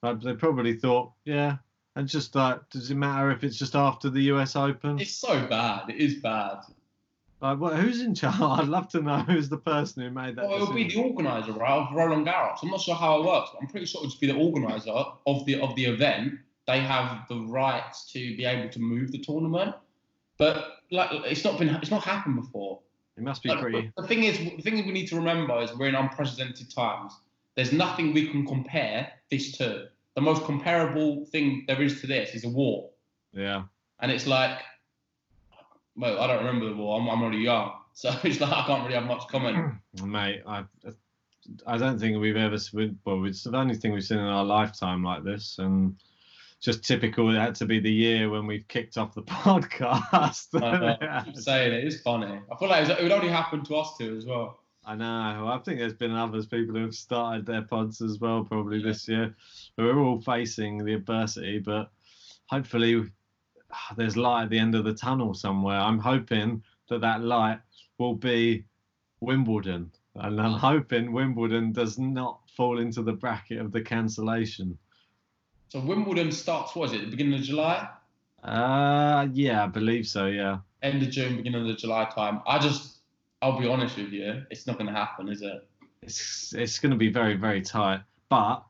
but 0.00 0.22
they 0.22 0.34
probably 0.34 0.74
thought, 0.74 1.12
yeah, 1.24 1.56
and 1.96 2.08
just 2.08 2.36
like, 2.36 2.60
does 2.70 2.90
it 2.90 2.94
matter 2.94 3.32
if 3.32 3.42
it's 3.42 3.58
just 3.58 3.74
after 3.74 4.08
the 4.08 4.22
U.S. 4.22 4.54
Open? 4.54 5.00
It's 5.00 5.16
so 5.16 5.44
bad. 5.46 5.90
It 5.90 5.96
is 5.96 6.14
bad. 6.20 6.58
Like, 7.42 7.58
well, 7.58 7.74
who's 7.74 8.00
in 8.00 8.14
charge? 8.14 8.36
I'd 8.40 8.68
love 8.68 8.88
to 8.90 9.02
know 9.02 9.18
who's 9.18 9.48
the 9.48 9.58
person 9.58 10.02
who 10.02 10.10
made 10.10 10.36
that. 10.36 10.46
Well, 10.46 10.62
it'll 10.62 10.72
be 10.72 10.88
the 10.88 11.02
organizer, 11.02 11.52
right, 11.52 11.72
of 11.72 11.92
Roland 11.92 12.24
Garros. 12.24 12.58
I'm 12.62 12.70
not 12.70 12.80
sure 12.80 12.94
how 12.94 13.20
it 13.20 13.26
works. 13.26 13.50
I'm 13.60 13.66
pretty 13.66 13.86
sure 13.86 13.98
it'll 14.00 14.10
just 14.10 14.20
be 14.20 14.28
the 14.28 14.36
organizer 14.36 14.92
of 15.26 15.44
the 15.44 15.60
of 15.60 15.74
the 15.74 15.86
event. 15.86 16.38
They 16.68 16.78
have 16.78 17.26
the 17.28 17.40
rights 17.40 18.10
to 18.12 18.36
be 18.36 18.44
able 18.44 18.70
to 18.70 18.78
move 18.78 19.10
the 19.10 19.18
tournament, 19.18 19.74
but 20.38 20.76
like, 20.92 21.10
it's 21.12 21.42
not 21.42 21.58
been, 21.58 21.70
it's 21.70 21.90
not 21.90 22.04
happened 22.04 22.36
before. 22.36 22.78
It 23.16 23.24
must 23.24 23.42
be 23.42 23.54
pretty. 23.54 23.92
The 23.96 24.06
thing 24.06 24.22
is, 24.22 24.38
the 24.38 24.62
thing 24.62 24.76
we 24.86 24.92
need 24.92 25.08
to 25.08 25.16
remember 25.16 25.60
is 25.60 25.76
we're 25.76 25.88
in 25.88 25.96
unprecedented 25.96 26.72
times. 26.72 27.12
There's 27.56 27.72
nothing 27.72 28.14
we 28.14 28.28
can 28.28 28.46
compare 28.46 29.12
this 29.30 29.50
to. 29.58 29.88
The 30.14 30.20
most 30.20 30.44
comparable 30.44 31.26
thing 31.26 31.64
there 31.66 31.82
is 31.82 32.00
to 32.02 32.06
this 32.06 32.34
is 32.34 32.44
a 32.44 32.48
war. 32.48 32.90
Yeah. 33.32 33.64
And 34.00 34.12
it's 34.12 34.26
like, 34.26 34.60
well, 35.96 36.20
I 36.20 36.26
don't 36.26 36.44
remember 36.44 36.68
the 36.68 36.76
war. 36.76 37.00
I'm, 37.00 37.08
I'm 37.08 37.22
already 37.22 37.38
young, 37.38 37.72
so 37.92 38.14
it's 38.24 38.40
like 38.40 38.52
I 38.52 38.66
can't 38.66 38.82
really 38.82 38.94
have 38.94 39.04
much 39.04 39.28
comment. 39.28 39.74
Hmm. 39.98 40.10
Mate, 40.10 40.42
I, 40.46 40.64
I 41.66 41.78
don't 41.78 41.98
think 41.98 42.18
we've 42.20 42.36
ever. 42.36 42.58
Well, 43.04 43.24
it's 43.24 43.44
the 43.44 43.56
only 43.56 43.76
thing 43.76 43.92
we've 43.92 44.04
seen 44.04 44.18
in 44.18 44.24
our 44.24 44.44
lifetime 44.44 45.02
like 45.02 45.24
this, 45.24 45.56
and 45.58 45.96
just 46.60 46.84
typical. 46.84 47.34
It 47.34 47.38
had 47.38 47.54
to 47.56 47.66
be 47.66 47.80
the 47.80 47.92
year 47.92 48.30
when 48.30 48.46
we've 48.46 48.66
kicked 48.68 48.96
off 48.96 49.14
the 49.14 49.22
podcast. 49.22 50.48
I 50.62 51.24
keep 51.24 51.36
saying 51.36 51.72
it 51.72 51.84
is 51.84 52.00
funny. 52.00 52.40
I 52.50 52.56
feel 52.56 52.68
like 52.68 52.88
it 52.88 53.02
would 53.02 53.12
only 53.12 53.28
happen 53.28 53.64
to 53.64 53.76
us 53.76 53.96
two 53.98 54.16
as 54.16 54.24
well. 54.24 54.60
I 54.84 54.96
know. 54.96 55.48
I 55.48 55.60
think 55.64 55.78
there's 55.78 55.92
been 55.92 56.12
others 56.12 56.46
people 56.46 56.74
who 56.74 56.82
have 56.82 56.94
started 56.94 57.46
their 57.46 57.62
pods 57.62 58.00
as 58.00 58.18
well, 58.18 58.44
probably 58.44 58.78
yeah. 58.78 58.86
this 58.86 59.08
year. 59.08 59.34
We're 59.78 59.98
all 59.98 60.20
facing 60.20 60.84
the 60.84 60.94
adversity, 60.94 61.60
but 61.60 61.90
hopefully 62.46 63.04
there's 63.96 64.16
light 64.16 64.44
at 64.44 64.50
the 64.50 64.58
end 64.58 64.74
of 64.74 64.84
the 64.84 64.94
tunnel 64.94 65.34
somewhere. 65.34 65.78
I'm 65.78 65.98
hoping 65.98 66.62
that 66.88 67.00
that 67.00 67.22
light 67.22 67.60
will 67.98 68.14
be 68.14 68.64
Wimbledon, 69.20 69.90
and 70.16 70.40
I'm 70.40 70.58
hoping 70.58 71.12
Wimbledon 71.12 71.72
does 71.72 71.98
not 71.98 72.40
fall 72.56 72.78
into 72.78 73.02
the 73.02 73.12
bracket 73.12 73.58
of 73.58 73.72
the 73.72 73.80
cancellation. 73.80 74.76
So 75.68 75.80
Wimbledon 75.80 76.32
starts, 76.32 76.74
was 76.74 76.92
it, 76.92 77.00
the 77.02 77.06
beginning 77.06 77.38
of 77.38 77.42
July? 77.42 77.88
Uh, 78.42 79.28
yeah, 79.32 79.64
I 79.64 79.66
believe 79.68 80.06
so. 80.06 80.26
Yeah. 80.26 80.58
End 80.82 81.02
of 81.02 81.10
June, 81.10 81.36
beginning 81.36 81.70
of 81.70 81.78
July 81.78 82.04
time. 82.06 82.42
I 82.46 82.58
just, 82.58 82.98
I'll 83.40 83.58
be 83.58 83.68
honest 83.68 83.96
with 83.96 84.10
you, 84.10 84.42
it's 84.50 84.66
not 84.66 84.76
going 84.76 84.92
to 84.92 84.98
happen, 84.98 85.28
is 85.28 85.42
it? 85.42 85.66
It's 86.02 86.52
it's 86.52 86.80
going 86.80 86.90
to 86.90 86.98
be 86.98 87.10
very 87.10 87.36
very 87.36 87.62
tight. 87.62 88.00
But 88.28 88.64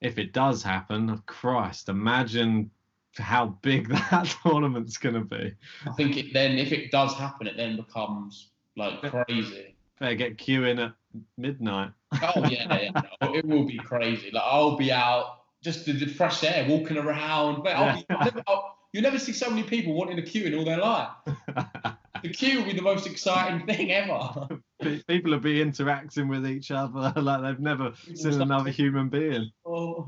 if 0.00 0.18
it 0.18 0.32
does 0.32 0.62
happen, 0.62 1.22
Christ, 1.26 1.90
imagine 1.90 2.70
how 3.18 3.58
big 3.62 3.88
that 4.10 4.36
tournament's 4.42 4.96
going 4.96 5.14
to 5.14 5.20
be. 5.22 5.54
I 5.86 5.92
think 5.92 6.16
it 6.16 6.32
then, 6.32 6.58
if 6.58 6.72
it 6.72 6.90
does 6.90 7.14
happen, 7.14 7.46
it 7.46 7.56
then 7.56 7.76
becomes 7.76 8.48
like 8.76 9.00
crazy. 9.02 9.74
Better 9.98 10.14
get 10.14 10.36
queuing 10.36 10.84
at 10.84 10.92
midnight. 11.38 11.90
Oh 12.12 12.46
yeah, 12.48 12.78
yeah, 12.80 12.90
no, 12.94 13.02
oh, 13.22 13.34
it 13.34 13.44
will 13.44 13.66
be 13.66 13.78
crazy. 13.78 14.30
Like 14.30 14.44
I'll 14.44 14.76
be 14.76 14.92
out 14.92 15.40
just 15.62 15.86
the, 15.86 15.92
the 15.92 16.06
fresh 16.06 16.44
air, 16.44 16.66
walking 16.68 16.98
around. 16.98 17.62
But 17.62 17.76
I'll 17.76 17.96
be, 17.96 18.06
I'll 18.10 18.24
never, 18.24 18.42
I'll, 18.46 18.78
you'll 18.92 19.02
never 19.02 19.18
see 19.18 19.32
so 19.32 19.48
many 19.50 19.62
people 19.62 19.94
wanting 19.94 20.16
to 20.16 20.22
queue 20.22 20.44
in 20.44 20.54
all 20.54 20.64
their 20.64 20.78
life. 20.78 21.10
the 22.22 22.28
queue 22.30 22.58
will 22.58 22.66
be 22.66 22.74
the 22.74 22.82
most 22.82 23.06
exciting 23.06 23.66
thing 23.66 23.92
ever. 23.92 24.48
People 25.08 25.32
will 25.32 25.40
be 25.40 25.62
interacting 25.62 26.28
with 26.28 26.46
each 26.46 26.70
other 26.70 27.12
like 27.20 27.42
they've 27.42 27.60
never 27.60 27.92
seen 28.14 28.40
another 28.42 28.70
human 28.70 29.08
being. 29.08 29.50
Oh. 29.64 30.06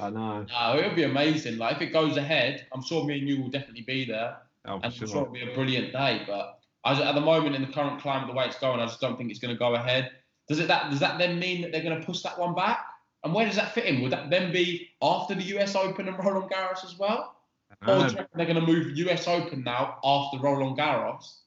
I 0.00 0.10
know. 0.10 0.44
No, 0.48 0.78
it'll 0.78 0.94
be 0.94 1.04
amazing. 1.04 1.58
Like 1.58 1.76
if 1.76 1.82
it 1.82 1.92
goes 1.92 2.16
ahead, 2.16 2.66
I'm 2.72 2.82
sure 2.82 3.04
me 3.04 3.18
and 3.18 3.28
you 3.28 3.40
will 3.40 3.50
definitely 3.50 3.82
be 3.82 4.04
there. 4.04 4.36
Oh, 4.64 4.80
and 4.82 4.92
sure. 4.92 5.06
I'm 5.06 5.12
sure 5.12 5.22
it'll 5.22 5.32
be 5.32 5.50
a 5.50 5.54
brilliant 5.54 5.92
day. 5.92 6.22
But 6.26 6.58
as, 6.84 7.00
at 7.00 7.14
the 7.14 7.20
moment, 7.20 7.56
in 7.56 7.62
the 7.62 7.72
current 7.72 8.00
climate, 8.00 8.28
the 8.28 8.34
way 8.34 8.46
it's 8.46 8.58
going, 8.58 8.80
I 8.80 8.86
just 8.86 9.00
don't 9.00 9.16
think 9.16 9.30
it's 9.30 9.40
going 9.40 9.54
to 9.54 9.58
go 9.58 9.74
ahead. 9.74 10.10
Does 10.48 10.60
it 10.60 10.68
that 10.68 10.90
does 10.90 11.00
that 11.00 11.18
then 11.18 11.38
mean 11.38 11.62
that 11.62 11.72
they're 11.72 11.82
going 11.82 11.98
to 11.98 12.06
push 12.06 12.22
that 12.22 12.38
one 12.38 12.54
back? 12.54 12.84
And 13.24 13.34
where 13.34 13.46
does 13.46 13.56
that 13.56 13.74
fit 13.74 13.86
in? 13.86 14.02
Would 14.02 14.12
that 14.12 14.30
then 14.30 14.52
be 14.52 14.90
after 15.02 15.34
the 15.34 15.42
US 15.58 15.74
Open 15.74 16.06
and 16.06 16.18
Roland 16.18 16.50
Garros 16.50 16.84
as 16.84 16.96
well? 16.98 17.34
Or 17.86 17.98
do 17.98 18.02
you 18.02 18.16
reckon 18.16 18.26
they're 18.34 18.46
going 18.46 18.64
to 18.64 18.72
move 18.72 18.96
US 18.96 19.26
Open 19.26 19.64
now 19.64 19.98
after 20.04 20.38
Roland 20.38 20.78
Garros, 20.78 21.38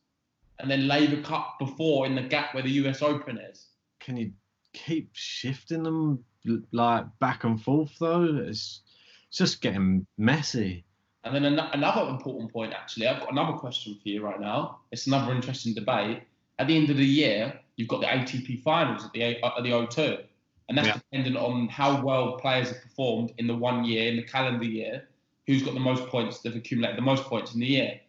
and 0.59 0.69
then 0.69 0.87
Laver 0.87 1.21
Cup 1.21 1.55
before 1.59 2.05
in 2.05 2.15
the 2.15 2.21
gap 2.21 2.53
where 2.53 2.63
the 2.63 2.71
US 2.71 3.01
Open 3.01 3.37
is? 3.37 3.67
Can 3.99 4.17
you 4.17 4.31
keep 4.73 5.09
shifting 5.13 5.83
them 5.83 6.23
like 6.71 7.05
back 7.19 7.43
and 7.43 7.61
forth 7.61 7.91
though? 7.99 8.23
It's, 8.23 8.81
it's 9.29 9.37
just 9.37 9.61
getting 9.61 10.05
messy. 10.17 10.85
And 11.23 11.35
then 11.35 11.45
an- 11.45 11.59
another 11.73 12.09
important 12.09 12.51
point, 12.51 12.73
actually, 12.73 13.07
I've 13.07 13.19
got 13.19 13.31
another 13.31 13.57
question 13.57 13.97
for 14.01 14.07
you 14.09 14.23
right 14.23 14.39
now. 14.39 14.79
It's 14.91 15.05
another 15.07 15.33
interesting 15.33 15.73
debate. 15.73 16.23
At 16.59 16.67
the 16.67 16.75
end 16.75 16.89
of 16.89 16.97
the 16.97 17.05
year, 17.05 17.59
you've 17.75 17.89
got 17.89 18.01
the 18.01 18.07
ATP 18.07 18.61
finals 18.63 19.05
at 19.05 19.11
the 19.13 19.21
A- 19.23 19.45
at 19.45 19.63
the 19.63 19.71
O2, 19.71 20.23
and 20.69 20.77
that's 20.77 20.87
Yeah. 20.87 20.93
dependent 20.93 21.37
on 21.37 21.67
how 21.67 22.01
well 22.01 22.37
players 22.37 22.69
have 22.69 22.81
performed 22.81 23.33
in 23.37 23.47
the 23.47 23.55
one 23.55 23.83
year, 23.85 24.09
in 24.09 24.15
the 24.17 24.23
calendar 24.23 24.65
year. 24.65 25.09
Who's 25.45 25.63
got 25.63 25.73
the 25.73 25.79
most 25.79 26.05
points? 26.07 26.39
They've 26.39 26.55
accumulated 26.55 26.97
the 26.97 27.01
most 27.01 27.23
points 27.23 27.53
in 27.53 27.59
the 27.59 27.65
year. 27.67 27.99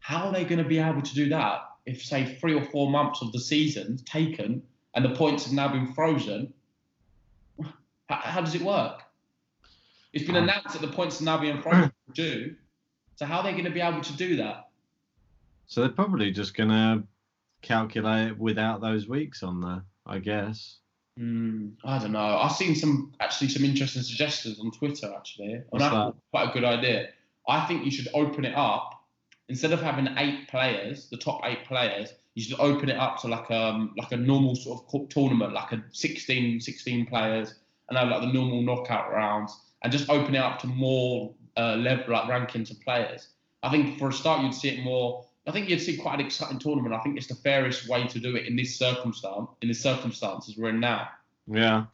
How 0.00 0.26
are 0.26 0.32
they 0.32 0.44
going 0.44 0.62
to 0.62 0.68
be 0.68 0.78
able 0.78 1.02
to 1.02 1.14
do 1.14 1.28
that 1.30 1.62
if, 1.84 2.02
say, 2.02 2.36
three 2.36 2.54
or 2.54 2.64
four 2.64 2.90
months 2.90 3.22
of 3.22 3.32
the 3.32 3.40
season's 3.40 4.02
taken 4.02 4.62
and 4.94 5.04
the 5.04 5.14
points 5.14 5.44
have 5.44 5.52
now 5.52 5.68
been 5.68 5.92
frozen? 5.94 6.52
How, 8.08 8.16
how 8.16 8.40
does 8.40 8.54
it 8.54 8.62
work? 8.62 9.02
It's 10.12 10.24
been 10.26 10.36
Um, 10.36 10.44
announced 10.44 10.72
that 10.72 10.80
the 10.80 10.88
points 10.88 11.20
now 11.20 11.38
being 11.38 11.60
frozen 11.60 11.92
for 12.06 12.12
June. 12.12 12.56
So 13.16 13.26
how 13.26 13.38
are 13.38 13.42
they 13.44 13.52
going 13.52 13.64
to 13.64 13.70
be 13.70 13.80
able 13.80 14.00
to 14.00 14.12
do 14.14 14.36
that? 14.36 14.68
So 15.66 15.80
they're 15.80 15.90
probably 15.90 16.30
just 16.30 16.54
gonna 16.54 17.02
calculate 17.60 18.28
it 18.28 18.38
without 18.38 18.80
those 18.80 19.08
weeks 19.08 19.42
on 19.42 19.60
there, 19.60 19.82
I 20.06 20.20
guess. 20.20 20.76
Hmm, 21.18 21.70
I 21.84 21.98
don't 21.98 22.12
know. 22.12 22.20
I've 22.38 22.52
seen 22.52 22.76
some 22.76 23.12
actually 23.18 23.48
some 23.48 23.64
interesting 23.64 24.02
suggestions 24.02 24.60
on 24.60 24.70
Twitter 24.70 25.12
actually, 25.16 25.62
What's 25.70 25.84
that? 25.84 26.14
quite 26.30 26.50
a 26.50 26.52
good 26.52 26.62
idea. 26.64 27.08
I 27.48 27.66
think 27.66 27.84
you 27.84 27.90
should 27.90 28.06
open 28.14 28.44
it 28.44 28.54
up 28.54 29.02
instead 29.48 29.72
of 29.72 29.82
having 29.82 30.08
eight 30.18 30.46
players, 30.48 31.08
the 31.08 31.16
top 31.16 31.40
eight 31.44 31.64
players. 31.64 32.12
You 32.34 32.44
should 32.44 32.60
open 32.60 32.88
it 32.88 32.96
up 32.96 33.18
to 33.22 33.28
like 33.28 33.50
um 33.50 33.92
like 33.96 34.12
a 34.12 34.16
normal 34.16 34.54
sort 34.54 34.84
of 34.94 35.08
tournament, 35.08 35.52
like 35.52 35.72
a 35.72 35.82
16, 35.90 36.60
16 36.60 37.06
players, 37.06 37.54
and 37.88 37.98
have 37.98 38.08
like 38.08 38.20
the 38.20 38.32
normal 38.32 38.62
knockout 38.62 39.12
rounds, 39.12 39.58
and 39.82 39.92
just 39.92 40.10
open 40.10 40.34
it 40.34 40.38
up 40.38 40.58
to 40.60 40.66
more 40.66 41.32
uh, 41.56 41.76
level 41.76 42.14
like 42.14 42.24
rankings 42.24 42.70
of 42.70 42.80
players. 42.80 43.28
I 43.62 43.70
think 43.70 43.98
for 43.98 44.08
a 44.08 44.12
start 44.12 44.42
you'd 44.42 44.54
see 44.54 44.68
it 44.68 44.84
more. 44.84 45.24
I 45.46 45.52
think 45.52 45.68
you'd 45.68 45.80
see 45.80 45.96
quite 45.96 46.18
an 46.18 46.26
exciting 46.26 46.58
tournament. 46.58 46.92
I 46.92 46.98
think 47.00 47.16
it's 47.16 47.28
the 47.28 47.36
fairest 47.36 47.88
way 47.88 48.06
to 48.08 48.18
do 48.18 48.34
it 48.34 48.46
in 48.46 48.56
this 48.56 48.76
circumstance, 48.76 49.48
in 49.62 49.68
the 49.68 49.74
circumstances 49.74 50.56
we're 50.56 50.70
in 50.70 50.80
now. 50.80 51.08
Yeah. 51.46 51.84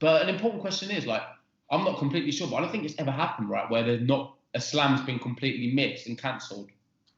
But 0.00 0.22
an 0.22 0.28
important 0.28 0.60
question 0.60 0.90
is 0.90 1.06
like, 1.06 1.22
I'm 1.70 1.84
not 1.84 1.98
completely 1.98 2.32
sure, 2.32 2.48
but 2.48 2.56
I 2.56 2.60
don't 2.62 2.72
think 2.72 2.84
it's 2.84 2.98
ever 2.98 3.12
happened, 3.12 3.48
right, 3.48 3.70
where 3.70 3.84
there's 3.84 4.02
not 4.02 4.34
a 4.54 4.60
slam's 4.60 5.00
been 5.02 5.20
completely 5.20 5.72
missed 5.72 6.08
and 6.08 6.18
cancelled. 6.18 6.68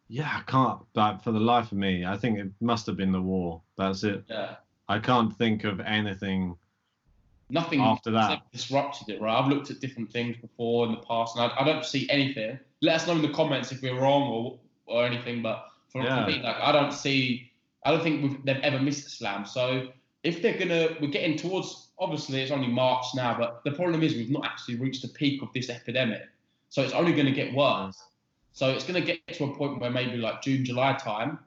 Yeah, 0.09 0.31
I 0.31 0.43
can't. 0.51 0.81
Like 0.95 1.23
for 1.23 1.33
the 1.33 1.41
life 1.41 1.73
of 1.73 1.79
me, 1.79 2.05
I 2.05 2.17
think 2.17 2.39
it 2.39 2.51
must 2.61 2.87
have 2.87 2.97
been 2.97 3.13
the 3.13 3.21
war. 3.21 3.63
That's 3.77 4.05
it. 4.05 4.25
Yeah. 4.29 4.57
I 4.89 4.99
can't 4.99 5.35
think 5.37 5.65
of 5.65 5.81
anything. 5.81 6.57
Nothing 7.49 7.81
After 7.81 8.11
that. 8.11 8.43
disrupted 8.53 9.09
it, 9.09 9.21
right? 9.21 9.39
I've 9.39 9.49
looked 9.49 9.71
at 9.71 9.81
different 9.81 10.11
things 10.11 10.37
before 10.37 10.87
in 10.87 10.93
the 10.93 10.99
past, 10.99 11.37
and 11.37 11.45
I, 11.45 11.61
I 11.61 11.65
don't 11.65 11.85
see 11.85 12.09
anything. 12.11 12.59
Let 12.83 12.97
us 12.97 13.07
know 13.07 13.13
in 13.15 13.23
the 13.23 13.29
comments 13.31 13.71
if 13.71 13.83
we're 13.83 13.99
wrong 14.01 14.23
or 14.33 14.59
or 14.87 15.05
anything. 15.05 15.43
But 15.43 15.65
for, 15.89 16.03
Yeah. 16.03 16.27
me, 16.27 16.41
like 16.43 16.57
I 16.61 16.73
don't 16.73 16.93
see, 16.93 17.53
I 17.85 17.93
don't 17.93 18.03
think 18.03 18.23
we've, 18.23 18.45
they've 18.45 18.63
ever 18.63 18.81
missed 18.81 19.07
a 19.07 19.11
slam. 19.11 19.47
So 19.47 19.89
if 20.25 20.43
they're 20.43 20.59
gonna, 20.59 20.97
we're 21.01 21.11
getting 21.11 21.37
towards. 21.37 21.85
Obviously, 21.99 22.43
it's 22.43 22.51
only 22.51 22.69
March 22.69 23.07
now, 23.15 23.39
but 23.39 23.63
the 23.65 23.71
problem 23.71 24.03
is 24.03 24.13
we've 24.15 24.31
not 24.31 24.45
actually 24.45 24.75
reached 24.75 25.01
the 25.01 25.09
peak 25.09 25.41
of 25.41 25.51
this 25.55 25.71
epidemic. 25.71 26.21
So 26.69 26.83
it's 26.83 26.93
only 26.93 27.13
going 27.13 27.25
to 27.25 27.33
get 27.33 27.55
worse. 27.55 27.97
So 28.53 28.69
it's 28.69 28.85
going 28.85 29.01
to 29.01 29.07
get 29.07 29.27
to 29.29 29.45
a 29.45 29.57
point 29.57 29.81
where 29.81 29.89
maybe 29.91 30.19
like 30.19 30.43
June, 30.43 30.63
July 30.63 30.93
time, 30.93 31.39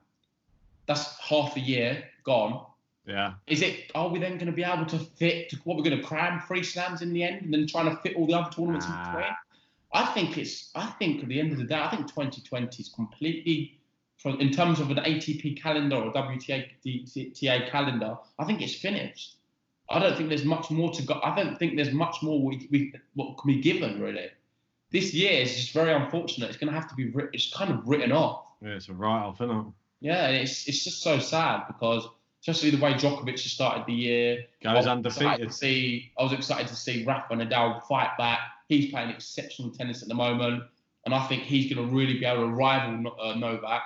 that's 0.88 1.20
half 1.20 1.56
a 1.56 1.60
year 1.60 2.04
gone. 2.24 2.66
Yeah. 3.06 3.34
Is 3.48 3.62
it? 3.62 3.92
Are 3.96 4.08
we 4.10 4.20
then 4.20 4.34
going 4.34 4.48
to 4.48 4.52
be 4.52 4.64
able 4.64 4.86
to 4.88 5.00
fit? 5.00 5.50
To, 5.50 5.56
What 5.64 5.78
we're 5.78 5.84
going 5.84 5.98
to 5.98 6.04
cram 6.04 6.42
three 6.48 6.64
slams 6.64 7.02
in 7.02 7.12
the 7.14 7.24
end, 7.24 7.42
and 7.44 7.54
then 7.54 7.66
trying 7.68 7.90
to 7.90 8.02
fit 8.02 8.16
all 8.16 8.28
the 8.28 8.34
other 8.34 8.52
tournaments 8.52 8.86
in 8.86 8.92
Ah. 8.94 9.12
between? 9.12 9.32
I 9.94 10.06
think 10.14 10.38
it's. 10.38 10.70
I 10.76 10.86
think 11.00 11.24
at 11.24 11.30
the 11.30 11.40
end 11.40 11.52
of 11.52 11.58
the 11.58 11.64
day, 11.64 11.80
I 11.80 11.90
think 11.90 12.08
2020 12.08 12.82
is 12.82 12.90
completely, 12.90 13.80
from 14.18 14.40
in 14.40 14.52
terms 14.52 14.80
of 14.80 14.92
an 14.92 14.98
ATP 14.98 15.60
calendar 15.62 15.96
or 15.96 16.14
WTA 16.14 17.34
TA 17.34 17.70
calendar. 17.72 18.18
I 18.38 18.46
think 18.46 18.62
it's 18.62 18.76
finished. 18.76 19.36
I 19.90 19.98
don't 19.98 20.16
think 20.16 20.30
there's 20.30 20.46
much 20.46 20.70
more 20.70 20.92
to 20.92 21.02
go. 21.02 21.20
I 21.24 21.36
don't 21.36 21.58
think 21.58 21.76
there's 21.76 21.92
much 21.94 22.18
more 22.22 22.40
we, 22.40 22.68
we 22.72 22.94
what 23.16 23.40
can 23.40 23.48
be 23.48 23.60
given 23.62 24.00
really. 24.00 24.28
This 24.92 25.14
year 25.16 25.42
is 25.42 25.56
just 25.56 25.72
very 25.72 25.92
unfortunate. 25.94 26.50
It's 26.50 26.58
going 26.58 26.72
to 26.72 26.80
have 26.80 26.88
to 26.90 26.96
be. 26.96 27.12
It's 27.34 27.52
kind 27.54 27.72
of 27.72 27.88
written 27.88 28.12
off. 28.12 28.46
Yeah, 28.62 28.70
it's 28.76 28.90
a 28.90 28.94
write 28.94 29.24
off, 29.24 29.42
isn't 29.42 29.58
it? 29.58 29.66
Yeah, 30.02 30.28
it's 30.28 30.68
it's 30.68 30.84
just 30.84 31.02
so 31.02 31.18
sad 31.18 31.64
because 31.68 32.08
especially 32.42 32.72
the 32.72 32.84
way 32.84 32.94
Djokovic 32.94 33.32
has 33.32 33.44
started 33.52 33.86
the 33.86 33.94
year. 33.94 34.46
I 34.66 34.74
Goes 34.74 34.86
was 34.86 35.06
excited 35.06 35.26
undefeated. 35.28 35.50
to 35.50 35.54
see. 35.56 36.12
I 36.18 36.24
was 36.24 36.34
excited 36.34 36.68
to 36.68 36.76
see 36.76 37.04
Rafa 37.06 37.34
Nadal 37.36 37.84
fight 37.88 38.18
back. 38.18 38.40
He's 38.68 38.92
playing 38.92 39.10
exceptional 39.10 39.72
tennis 39.72 40.02
at 40.02 40.08
the 40.08 40.14
moment, 40.16 40.64
and 41.06 41.14
I 41.14 41.26
think 41.28 41.44
he's 41.44 41.74
going 41.74 41.88
to 41.88 41.94
really 41.96 42.20
be 42.20 42.26
able 42.26 42.44
to 42.44 42.50
rival 42.54 43.16
uh, 43.20 43.36
Novak 43.36 43.84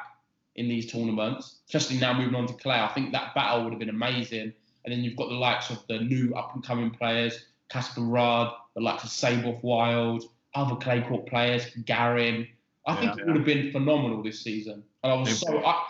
in 0.55 0.67
these 0.67 0.91
tournaments. 0.91 1.59
Especially 1.67 1.97
now 1.97 2.13
moving 2.13 2.35
on 2.35 2.47
to 2.47 2.53
clay, 2.53 2.79
I 2.79 2.87
think 2.89 3.11
that 3.13 3.33
battle 3.33 3.63
would 3.63 3.73
have 3.73 3.79
been 3.79 3.89
amazing. 3.89 4.53
And 4.85 4.91
then 4.93 5.01
you've 5.03 5.15
got 5.15 5.29
the 5.29 5.35
likes 5.35 5.69
of 5.69 5.79
the 5.87 5.99
new 5.99 6.33
up 6.35 6.53
and 6.53 6.63
coming 6.63 6.91
players, 6.91 7.45
Casper 7.69 8.01
Ruud, 8.01 8.53
the 8.75 8.81
likes 8.81 9.03
of 9.05 9.09
Seyboth 9.09 9.63
Wild, 9.63 10.25
other 10.53 10.75
clay 10.75 11.01
court 11.01 11.25
players, 11.27 11.65
Garin. 11.85 12.47
I 12.85 12.95
think 12.97 13.15
Yeah. 13.15 13.21
it 13.21 13.27
would 13.27 13.37
have 13.37 13.45
been 13.45 13.71
phenomenal 13.71 14.21
this 14.21 14.41
season. 14.41 14.83
And 15.03 15.13
I 15.13 15.15
was 15.15 15.39
so 15.39 15.57
I, 15.65 15.81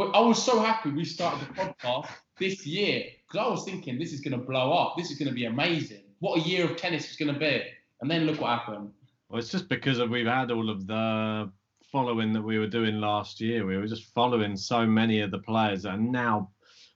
I 0.00 0.20
was 0.20 0.42
so 0.42 0.58
happy 0.60 0.90
we 0.90 1.04
started 1.04 1.46
the 1.48 1.52
podcast 1.54 2.08
this 2.38 2.66
year 2.66 3.04
because 3.26 3.46
I 3.46 3.50
was 3.50 3.64
thinking 3.64 3.98
this 3.98 4.12
is 4.12 4.20
going 4.20 4.38
to 4.38 4.44
blow 4.44 4.72
up. 4.72 4.96
This 4.96 5.10
is 5.10 5.18
going 5.18 5.28
to 5.28 5.34
be 5.34 5.44
amazing. 5.44 6.04
What 6.20 6.40
a 6.40 6.48
year 6.48 6.64
of 6.64 6.76
tennis 6.76 7.10
is 7.10 7.16
going 7.16 7.32
to 7.32 7.38
be. 7.38 7.62
And 8.00 8.10
then 8.10 8.24
look 8.24 8.40
what 8.40 8.58
happened. 8.58 8.90
Well, 9.28 9.38
it's 9.38 9.50
just 9.50 9.68
because 9.68 10.00
we've 10.00 10.26
had 10.26 10.50
all 10.50 10.70
of 10.70 10.86
the 10.86 11.50
following 11.90 12.32
that 12.32 12.42
we 12.42 12.58
were 12.58 12.66
doing 12.66 13.00
last 13.00 13.40
year. 13.40 13.66
We 13.66 13.76
were 13.76 13.86
just 13.86 14.14
following 14.14 14.56
so 14.56 14.86
many 14.86 15.20
of 15.20 15.30
the 15.30 15.40
players, 15.40 15.84
and 15.84 16.10
now 16.10 16.50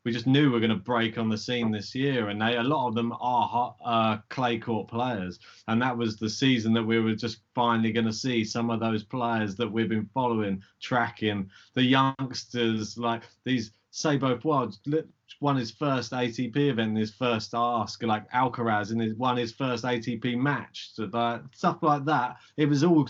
we 0.06 0.12
just 0.12 0.28
knew 0.28 0.44
we 0.44 0.50
were 0.50 0.60
going 0.60 0.70
to 0.70 0.76
break 0.76 1.18
on 1.18 1.28
the 1.28 1.36
scene 1.36 1.72
this 1.72 1.92
year. 1.92 2.28
And 2.28 2.40
they, 2.40 2.56
a 2.58 2.62
lot 2.62 2.86
of 2.86 2.94
them 2.94 3.10
are 3.20 3.48
hot, 3.48 3.76
uh, 3.84 4.18
clay 4.28 4.56
court 4.56 4.86
players, 4.86 5.40
and 5.66 5.82
that 5.82 5.98
was 5.98 6.16
the 6.16 6.30
season 6.30 6.72
that 6.74 6.84
we 6.84 7.00
were 7.00 7.16
just 7.16 7.40
finally 7.56 7.90
going 7.90 8.06
to 8.06 8.12
see 8.12 8.44
some 8.44 8.70
of 8.70 8.78
those 8.78 9.02
players 9.02 9.56
that 9.56 9.70
we've 9.70 9.88
been 9.88 10.08
following, 10.14 10.62
tracking 10.80 11.50
the 11.74 11.82
youngsters 11.82 12.96
like 12.96 13.24
these. 13.44 13.72
Seyboth 13.90 14.44
Wild 14.44 14.76
won 15.40 15.56
his 15.56 15.70
first 15.70 16.12
ATP 16.12 16.56
event 16.56 16.96
his 16.96 17.12
first 17.12 17.52
ask, 17.54 18.02
like 18.02 18.30
Alcaraz, 18.30 18.90
and 18.90 19.00
he 19.02 19.12
won 19.12 19.36
his 19.36 19.52
first 19.52 19.84
ATP 19.84 20.36
match, 20.36 20.90
so 20.94 21.08
like 21.12 21.40
stuff 21.52 21.78
like 21.82 22.04
that. 22.04 22.36
It 22.56 22.66
was 22.66 22.84
all 22.84 23.06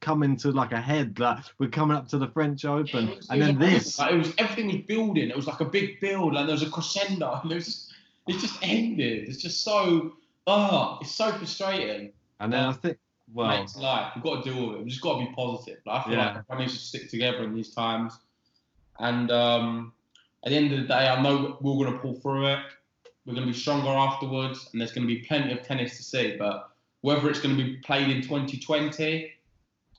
coming 0.00 0.36
to 0.38 0.50
like 0.52 0.72
a 0.72 0.80
head. 0.80 1.18
Like 1.18 1.38
we're 1.58 1.70
coming 1.70 1.96
up 1.96 2.08
to 2.08 2.18
the 2.18 2.28
French 2.28 2.64
Open, 2.64 3.10
was- 3.10 3.28
and 3.30 3.40
then 3.40 3.58
this. 3.58 3.98
Like, 3.98 4.12
it 4.12 4.16
was 4.18 4.34
everything 4.38 4.66
was 4.66 4.82
building. 4.86 5.30
It 5.30 5.36
was 5.36 5.46
like 5.46 5.60
a 5.60 5.64
big 5.64 6.00
build, 6.00 6.34
and 6.36 6.48
there 6.48 6.54
was 6.54 6.62
a 6.62 6.70
crescendo, 6.70 7.40
and 7.42 7.50
it 7.52 7.56
was 7.56 7.64
just, 7.66 7.92
it 8.28 8.38
just 8.38 8.58
ended. 8.62 9.28
It's 9.28 9.42
just 9.42 9.62
so, 9.64 10.14
oh, 10.46 10.98
it's 11.00 11.12
so 11.12 11.32
frustrating. 11.32 12.12
And 12.40 12.52
then 12.52 12.64
I 12.64 12.72
think 12.72 12.98
well, 13.32 13.56
makes 13.58 13.76
life. 13.76 14.12
We've 14.14 14.24
got 14.24 14.44
to 14.44 14.50
deal 14.52 14.66
with 14.68 14.76
it. 14.76 14.78
We've 14.80 14.88
just 14.88 15.00
got 15.00 15.18
to 15.20 15.26
be 15.26 15.32
positive. 15.34 15.78
Like, 15.86 16.00
I 16.00 16.04
feel 16.04 16.12
Yeah. 16.14 16.26
like 16.26 16.36
everyone 16.38 16.58
needs 16.66 16.72
to 16.74 16.78
stick 16.80 17.08
together 17.10 17.44
in 17.44 17.54
these 17.54 17.72
times. 17.72 18.18
And 18.98 19.30
um, 19.30 19.92
at 20.44 20.50
the 20.50 20.56
end 20.56 20.72
of 20.72 20.80
the 20.80 20.86
day, 20.86 21.08
I 21.08 21.20
know 21.22 21.56
we're 21.60 21.84
going 21.84 21.92
to 21.92 21.98
pull 21.98 22.14
through 22.14 22.48
it. 22.48 22.58
We're 23.24 23.34
going 23.34 23.46
to 23.46 23.52
be 23.52 23.58
stronger 23.58 23.88
afterwards, 23.88 24.68
and 24.72 24.80
there's 24.80 24.92
going 24.92 25.08
to 25.08 25.14
be 25.14 25.22
plenty 25.22 25.52
of 25.52 25.62
tennis 25.62 25.96
to 25.96 26.02
see. 26.02 26.36
But 26.38 26.68
whether 27.00 27.30
it's 27.30 27.40
going 27.40 27.56
to 27.56 27.62
be 27.62 27.76
played 27.78 28.10
in 28.10 28.20
2020, 28.20 29.32